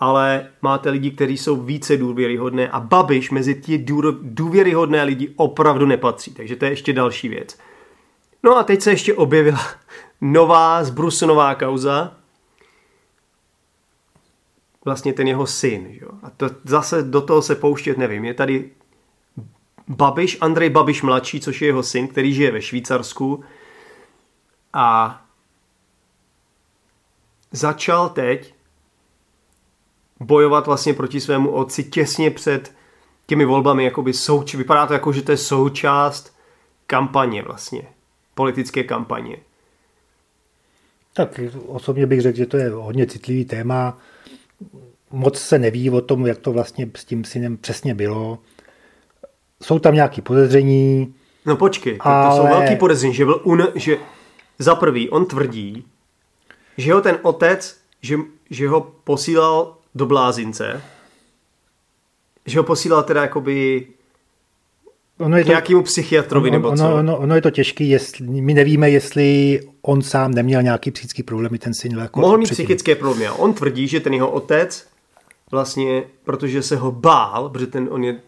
ale 0.00 0.46
máte 0.62 0.90
lidi, 0.90 1.10
kteří 1.10 1.38
jsou 1.38 1.56
více 1.56 1.96
důvěryhodné 1.96 2.68
a 2.68 2.80
Babiš 2.80 3.30
mezi 3.30 3.54
ty 3.54 3.86
důvěryhodné 4.22 5.02
lidi 5.02 5.32
opravdu 5.36 5.86
nepatří, 5.86 6.34
takže 6.34 6.56
to 6.56 6.64
je 6.64 6.70
ještě 6.70 6.92
další 6.92 7.28
věc. 7.28 7.58
No 8.42 8.56
a 8.56 8.62
teď 8.62 8.82
se 8.82 8.90
ještě 8.90 9.14
objevila 9.14 9.60
nová 10.20 10.84
zbrusunová 10.84 11.54
kauza, 11.54 12.14
vlastně 14.84 15.12
ten 15.12 15.28
jeho 15.28 15.46
syn. 15.46 15.86
Že? 15.92 16.06
A 16.22 16.30
to 16.30 16.50
zase 16.64 17.02
do 17.02 17.20
toho 17.20 17.42
se 17.42 17.54
pouštět 17.54 17.98
nevím. 17.98 18.24
Je 18.24 18.34
tady 18.34 18.70
Babiš, 19.88 20.38
Andrej 20.40 20.70
Babiš 20.70 21.02
mladší, 21.02 21.40
což 21.40 21.62
je 21.62 21.68
jeho 21.68 21.82
syn, 21.82 22.08
který 22.08 22.34
žije 22.34 22.50
ve 22.50 22.62
Švýcarsku 22.62 23.44
a 24.72 25.20
začal 27.52 28.08
teď 28.08 28.54
bojovat 30.20 30.66
vlastně 30.66 30.94
proti 30.94 31.20
svému 31.20 31.50
otci 31.50 31.84
těsně 31.84 32.30
před 32.30 32.72
těmi 33.26 33.44
volbami, 33.44 33.84
jakoby 33.84 34.10
souč- 34.12 34.58
vypadá 34.58 34.86
to 34.86 34.92
jako, 34.92 35.12
že 35.12 35.22
to 35.22 35.32
je 35.32 35.36
součást 35.36 36.36
kampaně 36.86 37.42
vlastně, 37.42 37.82
politické 38.34 38.84
kampaně. 38.84 39.36
Tak 41.14 41.40
osobně 41.66 42.06
bych 42.06 42.20
řekl, 42.20 42.38
že 42.38 42.46
to 42.46 42.56
je 42.56 42.70
hodně 42.70 43.06
citlivý 43.06 43.44
téma. 43.44 43.98
Moc 45.10 45.38
se 45.38 45.58
neví 45.58 45.90
o 45.90 46.00
tom, 46.00 46.26
jak 46.26 46.38
to 46.38 46.52
vlastně 46.52 46.90
s 46.96 47.04
tím 47.04 47.24
synem 47.24 47.56
přesně 47.56 47.94
bylo. 47.94 48.38
Jsou 49.62 49.78
tam 49.78 49.94
nějaké 49.94 50.22
podezření. 50.22 51.14
No 51.46 51.56
počkej, 51.56 51.96
ale... 52.00 52.30
to 52.30 52.36
jsou 52.36 52.58
velký 52.58 52.76
podezření, 52.76 53.14
že 53.14 53.24
byl 53.24 53.40
un... 53.44 53.68
že 53.74 53.96
za 54.58 54.74
prvý 54.74 55.10
on 55.10 55.26
tvrdí, 55.26 55.84
že 56.76 56.92
ho 56.92 57.00
ten 57.00 57.18
otec, 57.22 57.76
že, 58.02 58.16
že 58.50 58.68
ho 58.68 58.80
posílal 59.04 59.77
do 59.94 60.06
blázince, 60.06 60.82
že 62.46 62.58
ho 62.58 62.64
posílal 62.64 63.02
teda 63.02 63.22
jakoby 63.22 63.86
ono 65.18 65.36
je 65.36 65.44
to, 65.44 65.50
nějakému 65.50 65.82
psychiatrovi 65.82 66.48
ono, 66.50 66.58
nebo 66.58 66.76
co? 66.76 66.84
Ono, 66.84 66.94
ono, 66.94 67.18
ono 67.18 67.34
je 67.34 67.42
to 67.42 67.50
těžké, 67.50 67.84
jestli, 67.84 68.26
my 68.26 68.54
nevíme, 68.54 68.90
jestli 68.90 69.60
on 69.82 70.02
sám 70.02 70.30
neměl 70.30 70.62
nějaký 70.62 70.90
psychický 70.90 71.22
problémy, 71.22 71.58
ten 71.58 71.74
syn. 71.74 71.98
Jako 71.98 72.20
Mohl 72.20 72.38
mít 72.38 72.44
předtím. 72.44 72.64
psychické 72.64 72.94
problémy. 72.94 73.30
On 73.30 73.54
tvrdí, 73.54 73.88
že 73.88 74.00
ten 74.00 74.14
jeho 74.14 74.30
otec 74.30 74.88
vlastně, 75.50 76.04
protože 76.24 76.62
se 76.62 76.76
ho 76.76 76.92
bál, 76.92 77.48
protože 77.48 77.66
ten 77.66 77.88
on 77.90 78.04
je 78.04 78.20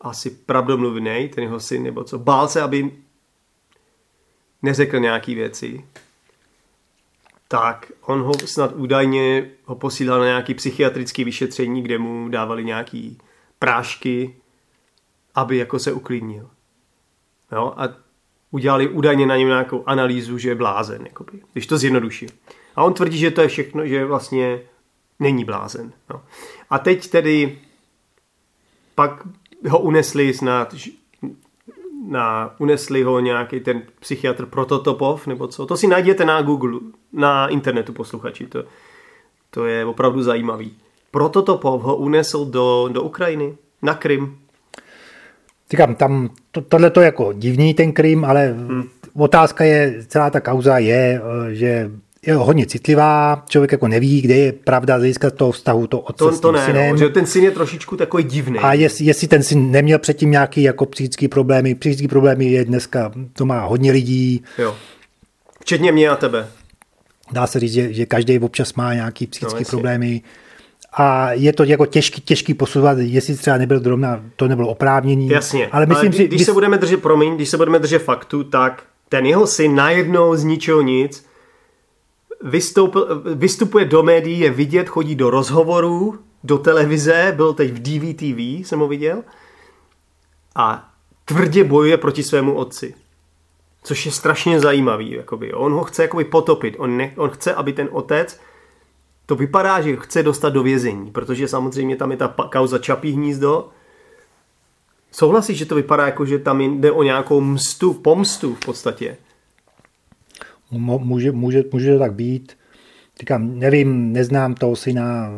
asi 0.00 0.30
pravdomluvný, 0.30 1.30
ten 1.34 1.44
jeho 1.44 1.60
syn 1.60 1.82
nebo 1.82 2.04
co, 2.04 2.18
bál 2.18 2.48
se, 2.48 2.62
aby 2.62 2.90
neřekl 4.62 4.98
nějaký 4.98 5.34
věci, 5.34 5.84
tak 7.52 7.92
on 8.00 8.22
ho 8.22 8.32
snad 8.44 8.72
údajně 8.74 9.50
ho 9.64 9.74
posílal 9.74 10.20
na 10.20 10.26
nějaký 10.26 10.54
psychiatrický 10.54 11.24
vyšetření, 11.24 11.82
kde 11.82 11.98
mu 11.98 12.28
dávali 12.28 12.64
nějaký 12.64 13.18
prášky, 13.58 14.36
aby 15.34 15.56
jako 15.56 15.78
se 15.78 15.92
uklidnil. 15.92 16.50
Jo? 17.52 17.74
A 17.76 17.88
udělali 18.50 18.88
údajně 18.88 19.26
na 19.26 19.36
něm 19.36 19.48
nějakou 19.48 19.82
analýzu, 19.86 20.38
že 20.38 20.48
je 20.48 20.54
blázen, 20.54 21.06
jakoby, 21.06 21.42
když 21.52 21.66
to 21.66 21.78
zjednoduší. 21.78 22.26
A 22.76 22.84
on 22.84 22.94
tvrdí, 22.94 23.18
že 23.18 23.30
to 23.30 23.40
je 23.40 23.48
všechno, 23.48 23.86
že 23.86 24.04
vlastně 24.04 24.60
není 25.18 25.44
blázen. 25.44 25.92
No. 26.10 26.22
A 26.70 26.78
teď 26.78 27.10
tedy 27.10 27.58
pak 28.94 29.22
ho 29.68 29.78
unesli 29.78 30.34
snad 30.34 30.74
na, 32.06 32.54
unesli 32.58 33.02
ho 33.02 33.20
nějaký 33.20 33.60
ten 33.60 33.82
psychiatr 34.00 34.46
Prototopov, 34.46 35.26
nebo 35.26 35.48
co. 35.48 35.66
To 35.66 35.76
si 35.76 35.86
najděte 35.86 36.24
na 36.24 36.42
Google, 36.42 36.80
na 37.12 37.48
internetu 37.48 37.92
posluchači, 37.92 38.46
to, 38.46 38.64
to 39.50 39.66
je 39.66 39.84
opravdu 39.84 40.22
zajímavý. 40.22 40.72
Prototopov 41.10 41.82
ho 41.82 41.96
unesl 41.96 42.44
do, 42.44 42.88
do 42.92 43.02
Ukrajiny, 43.02 43.56
na 43.82 43.94
Krym. 43.94 44.38
Říkám, 45.70 45.94
tam 45.94 46.30
to, 46.50 46.60
tohle 46.60 46.90
to 46.90 47.00
je 47.00 47.04
jako 47.04 47.32
divný 47.32 47.74
ten 47.74 47.92
Krym, 47.92 48.24
ale 48.24 48.46
hmm. 48.46 48.88
otázka 49.14 49.64
je, 49.64 50.04
celá 50.06 50.30
ta 50.30 50.40
kauza 50.40 50.78
je, 50.78 51.20
že 51.50 51.90
je 52.26 52.34
hodně 52.34 52.66
citlivá, 52.66 53.44
člověk 53.48 53.72
jako 53.72 53.88
neví, 53.88 54.20
kde 54.20 54.34
je 54.34 54.52
pravda 54.52 54.98
z 54.98 55.00
hlediska 55.00 55.30
toho 55.30 55.52
vztahu 55.52 55.86
to 55.86 56.00
otce 56.00 56.24
to, 56.24 56.38
to 56.38 56.52
ne, 56.52 56.64
synem. 56.64 56.90
No, 56.90 56.96
že 56.96 57.08
ten 57.08 57.26
syn 57.26 57.44
je 57.44 57.50
trošičku 57.50 57.96
takový 57.96 58.24
divný. 58.24 58.58
A 58.58 58.72
jestli, 58.72 59.04
jestli 59.04 59.28
ten 59.28 59.42
syn 59.42 59.70
neměl 59.70 59.98
předtím 59.98 60.30
nějaký 60.30 60.62
jako 60.62 60.86
psychický 60.86 61.28
problémy, 61.28 61.74
psychický 61.74 62.08
problémy 62.08 62.44
je 62.44 62.64
dneska, 62.64 63.12
to 63.32 63.46
má 63.46 63.64
hodně 63.64 63.92
lidí. 63.92 64.44
Jo. 64.58 64.74
Včetně 65.60 65.92
mě 65.92 66.08
a 66.08 66.16
tebe. 66.16 66.48
Dá 67.32 67.46
se 67.46 67.60
říct, 67.60 67.72
že, 67.72 67.92
že 67.92 68.06
každý 68.06 68.38
občas 68.38 68.74
má 68.74 68.94
nějaký 68.94 69.26
psychické 69.26 69.60
no, 69.60 69.70
problémy. 69.70 70.22
A 70.92 71.32
je 71.32 71.52
to 71.52 71.64
jako 71.64 71.86
těžký, 71.86 72.20
těžký 72.20 72.54
posuzovat, 72.54 72.98
jestli 72.98 73.36
třeba 73.36 73.58
nebyl 73.58 73.80
zrovna, 73.80 74.24
to 74.36 74.48
nebylo 74.48 74.68
oprávnění. 74.68 75.28
Jasně, 75.28 75.68
ale, 75.72 75.86
myslím 75.86 76.08
ale 76.08 76.16
si, 76.16 76.18
když, 76.18 76.28
když 76.28 76.46
se 76.46 76.52
budeme 76.52 76.78
držet, 76.78 77.02
promiň, 77.02 77.34
když 77.34 77.48
se 77.48 77.56
budeme 77.56 77.78
držet 77.78 77.98
faktu, 77.98 78.44
tak 78.44 78.82
ten 79.08 79.26
jeho 79.26 79.46
syn 79.46 79.74
najednou 79.74 80.36
z 80.36 80.44
ničeho 80.44 80.82
nic 80.82 81.26
vystoupil, 82.42 83.22
vystupuje 83.34 83.84
do 83.84 84.02
médií, 84.02 84.40
je 84.40 84.50
vidět, 84.50 84.88
chodí 84.88 85.14
do 85.14 85.30
rozhovorů, 85.30 86.18
do 86.44 86.58
televize, 86.58 87.32
byl 87.36 87.52
teď 87.52 87.72
v 87.72 87.78
DVTV, 87.78 88.66
jsem 88.66 88.78
ho 88.78 88.88
viděl, 88.88 89.22
a 90.56 90.92
tvrdě 91.24 91.64
bojuje 91.64 91.96
proti 91.96 92.22
svému 92.22 92.54
otci. 92.54 92.94
Což 93.82 94.06
je 94.06 94.12
strašně 94.12 94.60
zajímavý. 94.60 95.10
Jakoby. 95.10 95.52
On 95.52 95.72
ho 95.72 95.84
chce 95.84 96.02
jakoby 96.02 96.24
potopit. 96.24 96.74
On, 96.78 96.96
ne, 96.96 97.12
on 97.16 97.30
chce, 97.30 97.54
aby 97.54 97.72
ten 97.72 97.88
otec 97.92 98.40
to 99.26 99.36
vypadá, 99.36 99.80
že 99.80 99.96
chce 99.96 100.22
dostat 100.22 100.50
do 100.50 100.62
vězení, 100.62 101.10
protože 101.10 101.48
samozřejmě 101.48 101.96
tam 101.96 102.10
je 102.10 102.16
ta 102.16 102.28
kauza 102.28 102.78
Čapí 102.78 103.12
hnízdo. 103.12 103.68
Souhlasíš, 105.12 105.58
že 105.58 105.66
to 105.66 105.74
vypadá 105.74 106.06
jako, 106.06 106.26
že 106.26 106.38
tam 106.38 106.60
jde 106.60 106.92
o 106.92 107.02
nějakou 107.02 107.40
mstu, 107.40 107.94
pomstu 107.94 108.54
v 108.54 108.60
podstatě? 108.60 109.16
Může, 110.70 111.32
může, 111.32 111.62
může 111.72 111.92
to 111.92 111.98
tak 111.98 112.12
být. 112.12 112.52
Říkám, 113.20 113.58
nevím, 113.58 114.12
neznám 114.12 114.54
toho 114.54 114.76
syna. 114.76 115.28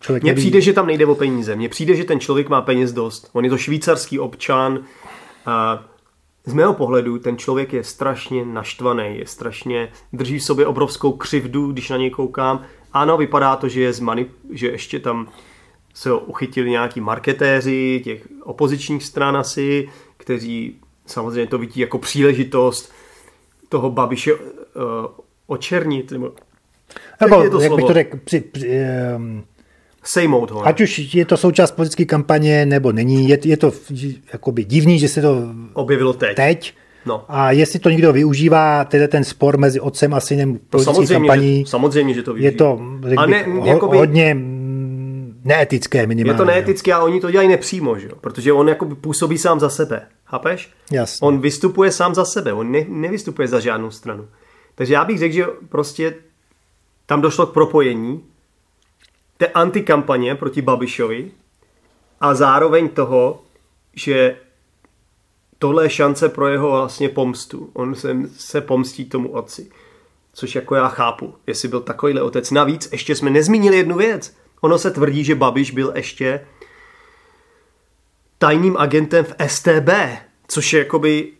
Člověk 0.00 0.22
Mně 0.22 0.34
přijde, 0.34 0.60
že 0.60 0.72
tam 0.72 0.86
nejde 0.86 1.06
o 1.06 1.14
peníze. 1.14 1.56
Mně 1.56 1.68
přijde, 1.68 1.94
že 1.94 2.04
ten 2.04 2.20
člověk 2.20 2.48
má 2.48 2.62
peněz 2.62 2.92
dost. 2.92 3.30
On 3.32 3.44
je 3.44 3.50
to 3.50 3.58
švýcarský 3.58 4.18
občan. 4.18 4.78
A 5.46 5.84
z 6.46 6.52
mého 6.52 6.74
pohledu 6.74 7.18
ten 7.18 7.38
člověk 7.38 7.72
je 7.72 7.84
strašně 7.84 8.44
naštvaný, 8.44 9.18
je 9.18 9.26
strašně, 9.26 9.88
drží 10.12 10.38
v 10.38 10.44
sobě 10.44 10.66
obrovskou 10.66 11.12
křivdu, 11.12 11.72
když 11.72 11.90
na 11.90 11.96
něj 11.96 12.10
koukám. 12.10 12.62
Ano, 12.92 13.16
vypadá 13.16 13.56
to, 13.56 13.68
že 13.68 13.80
je 13.80 13.92
zmani, 13.92 14.26
že 14.50 14.66
ještě 14.66 14.98
tam 14.98 15.28
se 15.94 16.10
ho 16.10 16.18
uchytili 16.18 16.70
nějaký 16.70 17.00
marketéři 17.00 18.00
těch 18.04 18.28
opozičních 18.42 19.04
stran 19.04 19.36
asi, 19.36 19.88
kteří 20.16 20.76
samozřejmě 21.06 21.46
to 21.46 21.58
vidí 21.58 21.80
jako 21.80 21.98
příležitost 21.98 22.92
toho 23.68 23.90
Babiše 23.90 24.34
uh, 24.34 24.40
očernit, 25.46 26.10
nebo 26.10 26.32
nebo, 27.20 27.42
je 27.42 27.50
to 27.50 27.60
jak 27.60 27.66
slovo? 27.66 27.76
bych 27.76 27.86
to 27.86 27.92
řekl, 27.92 28.18
při, 28.24 28.40
při, 28.40 28.80
um, 29.16 29.44
Sejmout 30.08 30.50
ho. 30.50 30.66
Ať 30.66 30.80
už 30.80 31.14
je 31.14 31.24
to 31.24 31.36
součást 31.36 31.70
politické 31.70 32.04
kampaně, 32.04 32.66
nebo 32.66 32.92
není, 32.92 33.28
je, 33.28 33.38
je 33.44 33.56
to 33.56 33.72
jakoby 34.32 34.64
divný, 34.64 34.98
že 34.98 35.08
se 35.08 35.22
to 35.22 35.48
objevilo 35.72 36.12
teď. 36.12 36.36
teď. 36.36 36.74
No. 37.06 37.24
A 37.28 37.50
jestli 37.52 37.78
to 37.78 37.90
někdo 37.90 38.12
využívá, 38.12 38.84
tedy 38.84 39.08
ten 39.08 39.24
spor 39.24 39.58
mezi 39.58 39.80
otcem 39.80 40.14
a 40.14 40.20
synem 40.20 40.58
politické 40.70 41.06
kampaní, 41.06 41.64
že, 41.64 41.70
samozřejmě, 41.70 42.14
že 42.14 42.22
to 42.22 42.34
využívá. 42.34 42.50
Je 42.50 42.56
to 42.56 42.80
a 43.16 43.26
ne, 43.26 43.46
jakoby, 43.64 43.96
hodně 43.96 44.36
neetické 45.44 46.06
minimálně. 46.06 46.34
Je 46.34 46.38
to 46.38 46.44
neetické 46.44 46.92
a 46.92 47.02
oni 47.02 47.20
to 47.20 47.30
dělají 47.30 47.48
nepřímo, 47.48 47.98
že? 47.98 48.08
protože 48.20 48.52
on 48.52 48.68
jakoby 48.68 48.94
působí 48.94 49.38
sám 49.38 49.60
za 49.60 49.68
sebe. 49.68 50.06
Chápeš? 50.24 50.70
Jasně. 50.90 51.26
On 51.26 51.40
vystupuje 51.40 51.92
sám 51.92 52.14
za 52.14 52.24
sebe, 52.24 52.52
on 52.52 52.72
ne, 52.72 52.84
nevystupuje 52.88 53.48
za 53.48 53.60
žádnou 53.60 53.90
stranu. 53.90 54.28
Takže 54.74 54.94
já 54.94 55.04
bych 55.04 55.18
řekl, 55.18 55.34
že 55.34 55.44
prostě 55.68 56.14
tam 57.06 57.20
došlo 57.20 57.46
k 57.46 57.52
propojení 57.52 58.20
té 59.36 59.46
antikampaně 59.46 60.34
proti 60.34 60.62
Babišovi 60.62 61.30
a 62.20 62.34
zároveň 62.34 62.88
toho, 62.88 63.42
že 63.94 64.36
tohle 65.58 65.84
je 65.84 65.90
šance 65.90 66.28
pro 66.28 66.48
jeho 66.48 66.70
vlastně 66.70 67.08
pomstu. 67.08 67.70
On 67.72 67.94
se, 67.94 68.16
se 68.36 68.60
pomstí 68.60 69.04
tomu 69.04 69.28
otci. 69.28 69.70
Což 70.32 70.54
jako 70.54 70.74
já 70.74 70.88
chápu, 70.88 71.34
jestli 71.46 71.68
byl 71.68 71.80
takovýhle 71.80 72.22
otec. 72.22 72.50
Navíc 72.50 72.88
ještě 72.92 73.14
jsme 73.14 73.30
nezmínili 73.30 73.76
jednu 73.76 73.96
věc. 73.96 74.36
ono 74.60 74.78
se 74.78 74.90
tvrdí, 74.90 75.24
že 75.24 75.34
Babiš 75.34 75.70
byl 75.70 75.92
ještě 75.96 76.46
tajným 78.38 78.76
agentem 78.76 79.24
v 79.24 79.34
STB, 79.48 79.90
což 80.48 80.72
je 80.72 80.78
jakoby 80.78 81.32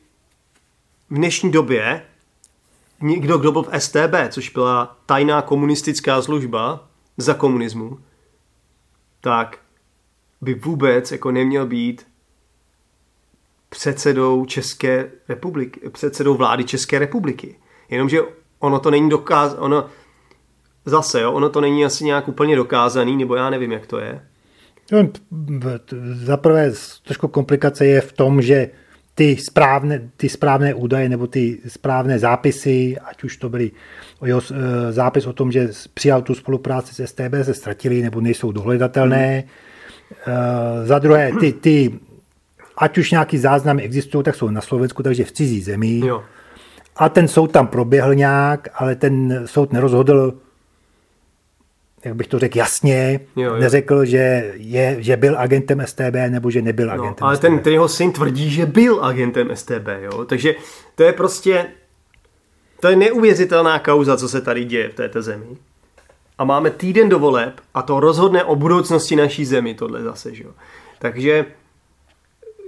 v 1.11 1.15
dnešní 1.15 1.51
době 1.51 2.03
někdo, 3.01 3.39
kdo 3.39 3.53
byl 3.53 3.63
v 3.63 3.81
STB, 3.81 4.15
což 4.31 4.51
byla 4.51 4.97
tajná 5.07 5.43
komunistická 5.43 6.23
služba 6.23 6.89
za 7.17 7.35
komunismu, 7.35 7.99
tak 9.21 9.59
by 10.41 10.55
vůbec 10.55 11.13
jako 11.13 11.31
neměl 11.31 11.67
být 11.67 12.07
předsedou 13.69 14.45
České 14.45 15.11
republiky, 15.29 15.91
předsedou 15.91 16.35
vlády 16.35 16.65
České 16.65 16.99
republiky. 16.99 17.57
Jenomže 17.89 18.21
ono 18.59 18.81
to 18.81 18.91
není 18.91 19.11
dokázané, 19.11 19.61
ono 19.61 19.87
zase, 20.85 21.21
jo, 21.21 21.33
ono 21.33 21.51
to 21.51 21.61
není 21.61 21.85
asi 21.85 22.05
nějak 22.05 22.29
úplně 22.29 22.57
dokázaný, 22.57 23.17
nebo 23.17 23.35
já 23.35 23.51
nevím, 23.51 23.73
jak 23.73 23.87
to 23.87 23.99
je. 23.99 24.27
No, 24.93 25.09
zaprvé 26.13 26.73
trošku 27.05 27.29
komplikace 27.29 27.87
je 27.87 28.01
v 28.01 28.13
tom, 28.13 28.43
že 28.43 28.71
ty 29.17 29.37
správné, 29.37 30.11
ty 30.17 30.29
správné 30.29 30.75
údaje 30.75 31.09
nebo 31.09 31.27
ty 31.27 31.59
správné 31.69 32.19
zápisy, 32.19 32.97
ať 33.05 33.25
už 33.25 33.37
to 33.37 33.49
byly 33.49 33.71
jeho 34.25 34.41
eh, 34.51 34.93
zápis 34.93 35.27
o 35.27 35.33
tom, 35.33 35.53
že 35.53 35.69
přijal 35.95 36.23
tu 36.23 36.35
spolupráci 36.35 36.95
s 36.95 37.07
STB, 37.07 37.35
se 37.43 37.55
ztratili 37.55 38.03
nebo 38.03 38.21
nejsou 38.21 38.53
dohledatelné. 38.53 39.45
Hmm. 40.25 40.87
Za 40.87 40.99
druhé, 40.99 41.33
ty, 41.41 41.53
ty, 41.53 41.99
ať 42.79 42.99
už 42.99 43.11
nějaký 43.11 43.39
záznamy 43.39 43.83
existují, 43.83 44.25
tak 44.25 44.35
jsou 44.35 44.51
na 44.51 44.61
Slovensku, 44.61 45.03
takže 45.03 45.25
v 45.25 45.33
cizí 45.33 45.61
zemi. 45.61 45.99
Jo. 46.07 46.23
A 46.97 47.09
ten 47.09 47.29
soud 47.29 47.53
tam 47.53 47.67
proběhl 47.67 48.15
nějak, 48.15 48.69
ale 48.75 48.97
ten 48.97 49.43
soud 49.47 49.73
nerozhodl 49.73 50.35
jak 52.07 52.17
bych 52.17 52.29
to 52.29 52.39
řekl 52.39 52.59
jasně, 52.59 53.21
jo, 53.37 53.43
jo. 53.43 53.57
neřekl, 53.57 54.05
že, 54.05 54.53
je, 54.57 54.97
že 54.99 55.17
byl 55.17 55.39
agentem 55.39 55.83
STB 55.87 56.15
nebo 56.29 56.51
že 56.51 56.63
nebyl 56.63 56.87
no, 56.87 56.93
agentem 56.93 57.27
ale 57.27 57.37
STB. 57.37 57.43
ten, 57.43 57.59
ten 57.59 57.73
jeho 57.73 57.89
syn 57.89 58.13
tvrdí, 58.13 58.51
že 58.51 58.67
byl 58.67 59.05
agentem 59.05 59.51
STB, 59.55 59.89
jo? 60.01 60.25
takže 60.25 60.55
to 60.95 61.03
je 61.03 61.13
prostě, 61.13 61.67
to 62.81 62.89
je 62.89 62.97
neuvěřitelná 62.97 63.79
kauza, 63.79 64.17
co 64.17 64.29
se 64.29 64.41
tady 64.41 64.65
děje 64.65 64.89
v 64.89 64.95
této 64.95 65.23
zemi. 65.23 65.47
A 66.39 66.45
máme 66.45 66.71
týden 66.71 67.09
do 67.09 67.19
voleb 67.19 67.61
a 67.75 67.83
to 67.83 68.01
rozhodne 68.01 68.45
o 68.45 68.57
budoucnosti 68.57 69.17
naší 69.17 69.45
zemi, 69.45 69.75
tohle 69.75 70.03
zase, 70.03 70.35
že 70.35 70.45
jo. 70.45 70.51
Takže 70.99 71.45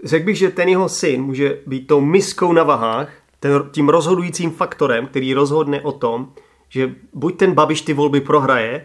řekl 0.04 0.26
bych, 0.26 0.38
že 0.38 0.50
ten 0.50 0.68
jeho 0.68 0.88
syn 0.88 1.22
může 1.22 1.58
být 1.66 1.86
tou 1.86 2.00
miskou 2.00 2.52
na 2.52 2.62
vahách, 2.62 3.12
ten, 3.40 3.62
tím 3.70 3.88
rozhodujícím 3.88 4.50
faktorem, 4.50 5.06
který 5.06 5.34
rozhodne 5.34 5.80
o 5.80 5.92
tom, 5.92 6.32
že 6.68 6.94
buď 7.14 7.36
ten 7.36 7.52
Babiš 7.52 7.82
ty 7.82 7.92
volby 7.92 8.20
prohraje, 8.20 8.84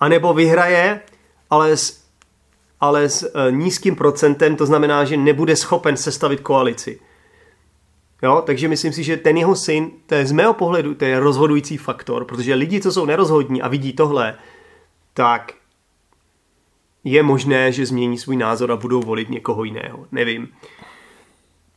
anebo 0.00 0.34
vyhraje, 0.34 1.00
ale 1.50 1.76
s, 1.76 2.04
ale 2.80 3.08
s 3.08 3.22
e, 3.22 3.52
nízkým 3.52 3.96
procentem, 3.96 4.56
to 4.56 4.66
znamená, 4.66 5.04
že 5.04 5.16
nebude 5.16 5.56
schopen 5.56 5.96
sestavit 5.96 6.40
koalici. 6.40 7.00
Jo, 8.22 8.42
takže 8.46 8.68
myslím 8.68 8.92
si, 8.92 9.04
že 9.04 9.16
ten 9.16 9.36
jeho 9.36 9.56
syn, 9.56 9.90
to 10.06 10.14
je 10.14 10.26
z 10.26 10.32
mého 10.32 10.54
pohledu, 10.54 10.94
to 10.94 11.04
je 11.04 11.20
rozhodující 11.20 11.76
faktor, 11.76 12.24
protože 12.24 12.54
lidi, 12.54 12.80
co 12.80 12.92
jsou 12.92 13.04
nerozhodní 13.06 13.62
a 13.62 13.68
vidí 13.68 13.92
tohle, 13.92 14.34
tak 15.14 15.52
je 17.04 17.22
možné, 17.22 17.72
že 17.72 17.86
změní 17.86 18.18
svůj 18.18 18.36
názor 18.36 18.72
a 18.72 18.76
budou 18.76 19.00
volit 19.00 19.30
někoho 19.30 19.64
jiného. 19.64 20.06
Nevím. 20.12 20.48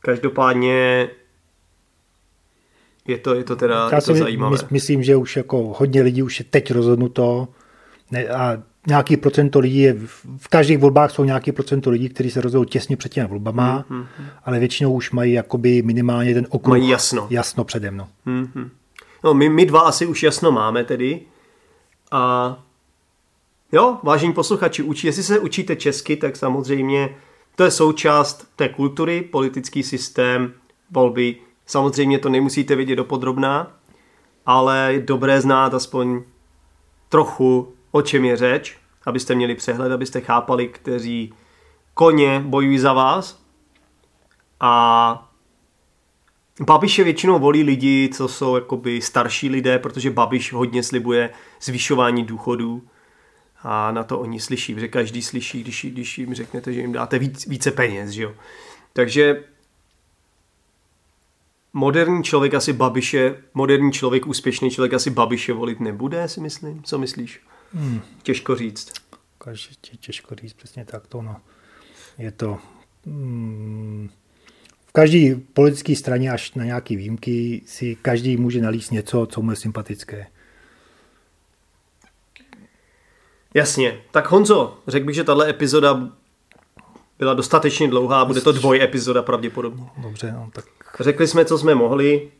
Každopádně 0.00 1.08
je 3.06 3.18
to, 3.18 3.34
je 3.34 3.44
to 3.44 3.56
teda 3.56 3.88
Já 3.90 3.96
je 3.96 4.02
to 4.02 4.14
si 4.14 4.18
zajímavé. 4.18 4.56
Myslím, 4.70 5.02
že 5.02 5.16
už 5.16 5.36
jako 5.36 5.74
hodně 5.78 6.02
lidí 6.02 6.22
už 6.22 6.38
je 6.38 6.44
teď 6.44 6.70
rozhodnuto 6.70 7.48
a 8.34 8.62
nějaký 8.86 9.16
procento 9.16 9.58
lidí 9.58 9.78
je, 9.78 9.96
v 10.36 10.48
každých 10.48 10.78
volbách 10.78 11.10
jsou 11.10 11.24
nějaký 11.24 11.52
procento 11.52 11.90
lidí, 11.90 12.08
kteří 12.08 12.30
se 12.30 12.40
rozhodou 12.40 12.64
těsně 12.64 12.96
před 12.96 13.12
těmi 13.12 13.28
volbama, 13.28 13.84
mm-hmm. 13.90 14.06
ale 14.44 14.58
většinou 14.58 14.92
už 14.92 15.10
mají 15.10 15.32
jakoby 15.32 15.82
minimálně 15.82 16.34
ten 16.34 16.46
okruh 16.50 16.70
mají 16.70 16.88
jasno. 16.88 17.26
jasno 17.30 17.64
přede 17.64 17.90
mnou. 17.90 18.06
Mm-hmm. 18.26 18.68
No, 19.24 19.34
my, 19.34 19.48
my 19.48 19.66
dva 19.66 19.80
asi 19.80 20.06
už 20.06 20.22
jasno 20.22 20.52
máme 20.52 20.84
tedy. 20.84 21.20
A 22.10 22.56
jo, 23.72 23.98
vážení 24.02 24.32
posluchači, 24.32 24.82
učí, 24.82 25.06
jestli 25.06 25.22
se 25.22 25.38
učíte 25.38 25.76
česky, 25.76 26.16
tak 26.16 26.36
samozřejmě 26.36 27.16
to 27.56 27.64
je 27.64 27.70
součást 27.70 28.48
té 28.56 28.68
kultury, 28.68 29.22
politický 29.22 29.82
systém, 29.82 30.52
volby. 30.90 31.36
Samozřejmě 31.66 32.18
to 32.18 32.28
nemusíte 32.28 32.76
vidět 32.76 32.96
dopodrobná, 32.96 33.76
ale 34.46 34.88
je 34.92 35.00
dobré 35.00 35.40
znát 35.40 35.74
aspoň 35.74 36.22
trochu 37.08 37.72
o 37.90 38.02
čem 38.02 38.24
je 38.24 38.36
řeč, 38.36 38.76
abyste 39.06 39.34
měli 39.34 39.54
přehled, 39.54 39.92
abyste 39.92 40.20
chápali, 40.20 40.68
kteří 40.68 41.34
koně 41.94 42.42
bojují 42.46 42.78
za 42.78 42.92
vás. 42.92 43.42
A 44.60 45.26
Babiše 46.60 47.04
většinou 47.04 47.38
volí 47.38 47.62
lidi, 47.62 48.10
co 48.12 48.28
jsou 48.28 48.54
jakoby 48.54 49.00
starší 49.00 49.48
lidé, 49.48 49.78
protože 49.78 50.10
Babiš 50.10 50.52
hodně 50.52 50.82
slibuje 50.82 51.30
zvyšování 51.60 52.24
důchodů 52.24 52.82
a 53.62 53.92
na 53.92 54.04
to 54.04 54.18
oni 54.18 54.40
slyší, 54.40 54.74
protože 54.74 54.88
každý 54.88 55.22
slyší, 55.22 55.62
když, 55.62 55.86
když 55.90 56.18
jim 56.18 56.34
řeknete, 56.34 56.72
že 56.72 56.80
jim 56.80 56.92
dáte 56.92 57.18
víc, 57.18 57.46
více 57.46 57.70
peněz, 57.70 58.10
že 58.10 58.22
jo. 58.22 58.34
Takže 58.92 59.44
moderní 61.72 62.22
člověk 62.22 62.54
asi 62.54 62.72
Babiše, 62.72 63.36
moderní 63.54 63.92
člověk, 63.92 64.26
úspěšný 64.26 64.70
člověk 64.70 64.94
asi 64.94 65.10
Babiše 65.10 65.52
volit 65.52 65.80
nebude, 65.80 66.28
si 66.28 66.40
myslím. 66.40 66.82
Co 66.82 66.98
myslíš? 66.98 67.40
Hmm. 67.72 68.00
Těžko 68.22 68.56
říct. 68.56 68.92
Každý, 69.38 69.76
těžko 70.00 70.34
říct, 70.34 70.52
přesně 70.52 70.84
tak 70.84 71.06
to. 71.06 71.22
No. 71.22 71.36
Je 72.18 72.30
to... 72.32 72.58
Hmm, 73.06 74.10
v 74.86 74.92
každé 74.92 75.36
politické 75.52 75.96
straně, 75.96 76.30
až 76.30 76.54
na 76.54 76.64
nějaké 76.64 76.96
výjimky, 76.96 77.62
si 77.66 77.96
každý 78.02 78.36
může 78.36 78.60
nalíst 78.60 78.90
něco, 78.90 79.26
co 79.26 79.42
mu 79.42 79.50
je 79.50 79.56
sympatické. 79.56 80.26
Jasně. 83.54 84.00
Tak 84.10 84.30
Honzo, 84.30 84.78
řekl 84.86 85.06
bych, 85.06 85.14
že 85.14 85.24
tahle 85.24 85.50
epizoda 85.50 86.08
byla 87.18 87.34
dostatečně 87.34 87.88
dlouhá, 87.88 88.24
bude 88.24 88.40
to 88.40 88.52
dvoj 88.52 88.82
epizoda 88.82 89.22
pravděpodobně. 89.22 89.84
Dobře, 89.96 90.32
no 90.32 90.50
tak... 90.52 90.64
Řekli 91.00 91.26
jsme, 91.26 91.44
co 91.44 91.58
jsme 91.58 91.74
mohli. 91.74 92.30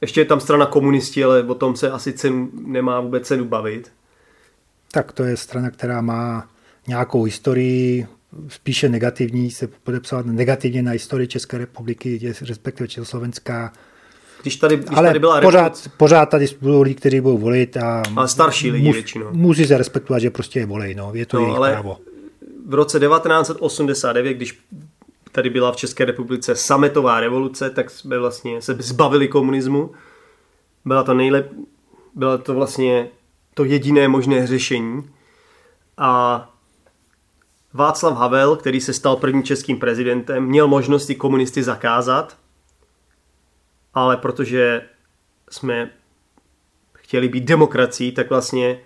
Ještě 0.00 0.20
je 0.20 0.24
tam 0.24 0.40
strana 0.40 0.66
komunisti, 0.66 1.24
ale 1.24 1.42
o 1.42 1.54
tom 1.54 1.76
se 1.76 1.90
asi 1.90 2.12
cenu, 2.12 2.50
nemá 2.52 3.00
vůbec 3.00 3.26
cenu 3.26 3.44
bavit. 3.44 3.92
Tak 4.94 5.12
to 5.12 5.24
je 5.24 5.36
strana, 5.36 5.70
která 5.70 6.00
má 6.00 6.48
nějakou 6.88 7.22
historii, 7.22 8.06
spíše 8.48 8.88
negativní, 8.88 9.50
se 9.50 9.66
podepsala 9.66 10.22
negativně 10.22 10.82
na 10.82 10.90
historii 10.90 11.28
České 11.28 11.58
republiky, 11.58 12.34
respektive 12.48 12.88
Československá. 12.88 13.72
Když 14.42 14.56
tady, 14.56 14.76
když 14.76 14.88
ale 14.98 15.08
tady 15.08 15.18
byla 15.18 15.40
pořád, 15.40 15.62
republic... 15.62 15.94
pořád 15.96 16.26
tady 16.26 16.46
budou 16.60 16.82
lidi, 16.82 16.94
kteří 16.94 17.20
budou 17.20 17.38
volit 17.38 17.76
a 17.76 18.02
ale 18.16 18.28
starší 18.28 18.70
lidi 18.70 18.86
mus, 18.86 18.94
většinou. 18.94 19.26
Musí 19.32 19.66
se 19.66 19.78
respektovat, 19.78 20.18
že 20.18 20.30
prostě 20.30 20.58
je 20.58 20.66
volej, 20.66 20.94
no, 20.94 21.10
je 21.14 21.26
to 21.26 21.36
no, 21.36 21.42
jejich 21.42 21.56
ale 21.56 21.72
právo. 21.72 21.98
V 22.66 22.74
roce 22.74 23.00
1989, 23.00 24.34
když 24.34 24.58
tady 25.32 25.50
byla 25.50 25.72
v 25.72 25.76
České 25.76 26.04
republice 26.04 26.54
sametová 26.56 27.20
revoluce, 27.20 27.70
tak 27.70 27.90
jsme 27.90 28.18
vlastně 28.18 28.62
se 28.62 28.76
zbavili 28.78 29.28
komunismu. 29.28 29.90
Byla 30.84 31.02
to 31.02 31.14
nejlep... 31.14 31.50
Byla 32.14 32.38
to 32.38 32.54
vlastně 32.54 33.08
to 33.54 33.64
jediné 33.64 34.08
možné 34.08 34.46
řešení. 34.46 35.10
A 35.98 36.50
Václav 37.72 38.16
Havel, 38.16 38.56
který 38.56 38.80
se 38.80 38.92
stal 38.92 39.16
prvním 39.16 39.42
českým 39.42 39.78
prezidentem, 39.78 40.44
měl 40.44 40.68
možnosti 40.68 41.14
komunisty 41.14 41.62
zakázat, 41.62 42.38
ale 43.94 44.16
protože 44.16 44.82
jsme 45.50 45.90
chtěli 46.94 47.28
být 47.28 47.44
demokracií, 47.44 48.12
tak 48.12 48.30
vlastně 48.30 48.80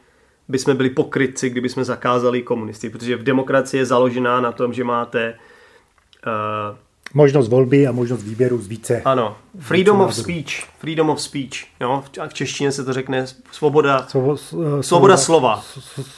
bychom 0.48 0.76
byli 0.76 0.90
pokrytci, 0.90 1.50
kdyby 1.50 1.68
jsme 1.68 1.84
zakázali 1.84 2.42
komunisty, 2.42 2.90
protože 2.90 3.16
v 3.16 3.22
demokracii 3.22 3.80
je 3.80 3.86
založená 3.86 4.40
na 4.40 4.52
tom, 4.52 4.72
že 4.72 4.84
máte 4.84 5.38
uh, 6.26 6.78
Možnost 7.14 7.48
volby 7.48 7.86
a 7.86 7.92
možnost 7.92 8.22
výběru 8.22 8.58
z 8.58 8.66
více. 8.66 9.02
Ano, 9.04 9.36
freedom 9.58 10.00
of 10.00 10.14
speech. 10.14 10.64
Freedom 10.78 11.10
of 11.10 11.20
speech. 11.20 11.66
Jo? 11.80 12.04
V 12.28 12.34
češtině 12.34 12.72
se 12.72 12.84
to 12.84 12.92
řekne 12.92 13.26
svoboda, 13.52 14.06
Svobo, 14.06 14.36
svoboda, 14.36 14.82
svoboda 14.82 15.16
slova. 15.16 15.62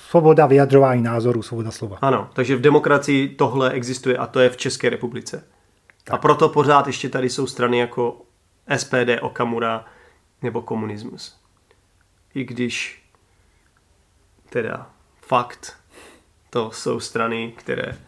Svoboda 0.09 0.47
vyjadřování 0.47 1.03
názoru, 1.03 1.43
svoboda 1.43 1.71
slova. 1.71 1.99
Ano, 2.01 2.31
takže 2.33 2.57
v 2.57 2.61
demokracii 2.61 3.29
tohle 3.29 3.71
existuje 3.71 4.17
a 4.17 4.27
to 4.27 4.41
je 4.41 4.51
v 4.51 4.57
České 4.57 4.91
republice. 4.91 5.45
Tak. 6.05 6.15
A 6.15 6.19
proto 6.19 6.49
pořád 6.49 6.87
ještě 6.87 7.09
tady 7.09 7.31
jsou 7.31 7.47
strany 7.47 7.79
jako 7.79 8.23
SPD, 8.77 9.11
Okamura 9.21 9.85
nebo 10.43 10.63
komunismus. 10.63 11.37
I 12.35 12.45
když 12.45 13.03
teda 14.49 14.91
fakt 15.21 15.77
to 16.51 16.71
jsou 16.71 17.01
strany, 17.01 17.53
které 17.57 17.99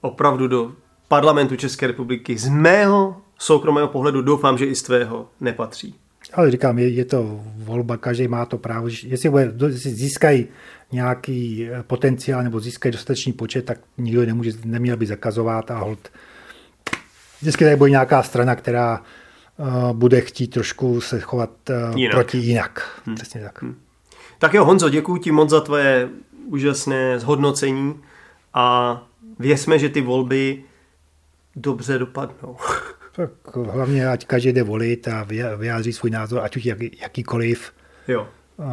opravdu 0.00 0.48
do 0.48 0.72
parlamentu 1.14 1.56
České 1.56 1.86
republiky 1.86 2.38
z 2.38 2.48
mého 2.48 3.16
soukromého 3.38 3.88
pohledu 3.88 4.22
doufám, 4.22 4.58
že 4.58 4.66
i 4.66 4.74
z 4.74 4.82
tvého 4.82 5.28
nepatří. 5.40 5.94
Ale 6.32 6.50
říkám, 6.50 6.78
je, 6.78 6.88
je 6.88 7.04
to 7.04 7.40
volba, 7.56 7.96
každý 7.96 8.28
má 8.28 8.46
to 8.46 8.58
právo. 8.58 8.88
Jestli, 9.02 9.30
bude, 9.30 9.54
jestli 9.66 9.90
získají 9.90 10.46
nějaký 10.92 11.68
eh, 11.70 11.82
potenciál 11.82 12.42
nebo 12.42 12.60
získají 12.60 12.92
dostatečný 12.92 13.32
počet, 13.32 13.64
tak 13.64 13.78
nikdo 13.98 14.26
nemůže, 14.26 14.52
neměl 14.64 14.96
by 14.96 15.06
zakazovat 15.06 15.70
a 15.70 15.78
hold. 15.78 16.10
Vždycky 17.40 17.64
tady 17.64 17.76
bude 17.76 17.90
nějaká 17.90 18.22
strana, 18.22 18.54
která 18.54 19.02
uh, 19.56 19.92
bude 19.92 20.20
chtít 20.20 20.46
trošku 20.46 21.00
se 21.00 21.20
chovat 21.20 21.50
uh, 21.70 21.98
jinak. 21.98 22.14
proti 22.14 22.38
jinak. 22.38 23.00
Hmm. 23.06 23.14
Přesně 23.14 23.40
tak. 23.40 23.62
Hmm. 23.62 23.74
Tak 24.38 24.54
jo, 24.54 24.64
Honzo, 24.64 24.88
děkuji 24.88 25.16
ti 25.16 25.32
moc 25.32 25.50
za 25.50 25.60
tvoje 25.60 26.08
úžasné 26.46 27.18
zhodnocení 27.18 27.94
a 28.54 29.02
věřme, 29.38 29.78
že 29.78 29.88
ty 29.88 30.00
volby 30.00 30.64
dobře 31.56 31.98
dopadnou. 31.98 32.56
Tak 33.16 33.56
hlavně, 33.56 34.08
ať 34.08 34.26
každý 34.26 34.52
jde 34.52 34.62
volit 34.62 35.08
a 35.08 35.26
vyjádří 35.56 35.92
svůj 35.92 36.10
názor, 36.10 36.40
ať 36.44 36.56
už 36.56 36.64
jaký, 36.64 36.98
jakýkoliv. 37.00 37.72
Jo. 38.08 38.28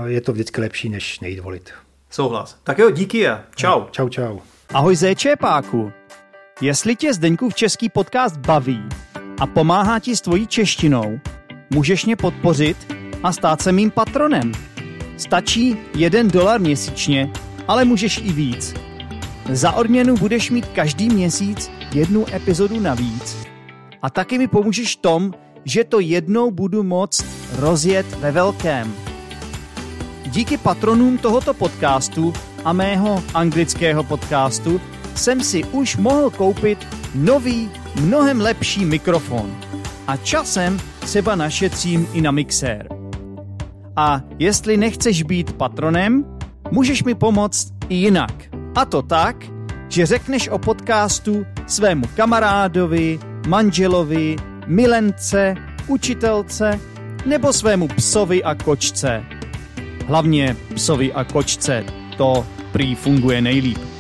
Je 0.05 0.21
to 0.21 0.31
vždycky 0.33 0.61
lepší, 0.61 0.89
než 0.89 1.19
nejít 1.19 1.39
volit. 1.39 1.69
Souhlas. 2.09 2.59
Tak 2.63 2.77
jo, 2.79 2.89
díky 2.89 3.27
a 3.27 3.43
čau. 3.55 3.79
No, 3.79 3.87
čau, 3.91 4.09
čau. 4.09 4.39
Ahoj 4.73 4.95
Zéčepáku. 4.95 5.91
Jestli 6.61 6.95
tě 6.95 7.11
v 7.49 7.53
český 7.53 7.89
podcast 7.89 8.37
baví 8.37 8.83
a 9.39 9.47
pomáhá 9.47 9.99
ti 9.99 10.15
s 10.15 10.21
tvojí 10.21 10.47
češtinou, 10.47 11.19
můžeš 11.69 12.05
mě 12.05 12.15
podpořit 12.15 12.95
a 13.23 13.31
stát 13.31 13.61
se 13.61 13.71
mým 13.71 13.91
patronem. 13.91 14.51
Stačí 15.17 15.77
jeden 15.95 16.27
dolar 16.27 16.61
měsíčně, 16.61 17.31
ale 17.67 17.85
můžeš 17.85 18.17
i 18.17 18.33
víc. 18.33 18.73
Za 19.49 19.71
odměnu 19.71 20.17
budeš 20.17 20.51
mít 20.51 20.67
každý 20.67 21.09
měsíc 21.09 21.71
jednu 21.93 22.25
epizodu 22.33 22.79
navíc. 22.79 23.37
A 24.01 24.09
taky 24.09 24.37
mi 24.37 24.47
pomůžeš 24.47 24.95
tom, 24.95 25.33
že 25.65 25.83
to 25.83 25.99
jednou 25.99 26.51
budu 26.51 26.83
moct 26.83 27.25
rozjet 27.59 28.05
ve 28.19 28.31
velkém. 28.31 28.93
Díky 30.25 30.57
patronům 30.57 31.17
tohoto 31.17 31.53
podcastu 31.53 32.33
a 32.65 32.73
mého 32.73 33.23
anglického 33.33 34.03
podcastu 34.03 34.81
jsem 35.15 35.41
si 35.41 35.63
už 35.63 35.97
mohl 35.97 36.29
koupit 36.29 36.87
nový, 37.15 37.69
mnohem 38.01 38.41
lepší 38.41 38.85
mikrofon. 38.85 39.57
A 40.07 40.17
časem 40.17 40.79
třeba 40.99 41.35
našetřím 41.35 42.07
i 42.13 42.21
na 42.21 42.31
mixér. 42.31 42.87
A 43.95 44.21
jestli 44.39 44.77
nechceš 44.77 45.23
být 45.23 45.53
patronem, 45.53 46.25
můžeš 46.71 47.03
mi 47.03 47.15
pomoct 47.15 47.73
i 47.89 47.95
jinak. 47.95 48.43
A 48.75 48.85
to 48.85 49.01
tak, 49.01 49.35
že 49.89 50.05
řekneš 50.05 50.49
o 50.49 50.57
podcastu 50.57 51.45
svému 51.71 52.07
kamarádovi, 52.15 53.19
manželovi, 53.47 54.35
milence, 54.67 55.55
učitelce 55.87 56.79
nebo 57.25 57.53
svému 57.53 57.87
psovi 57.87 58.43
a 58.43 58.55
kočce. 58.55 59.23
Hlavně 60.07 60.55
psovi 60.75 61.13
a 61.13 61.23
kočce, 61.23 61.85
to 62.17 62.45
prý 62.71 62.95
funguje 62.95 63.41
nejlíp. 63.41 63.90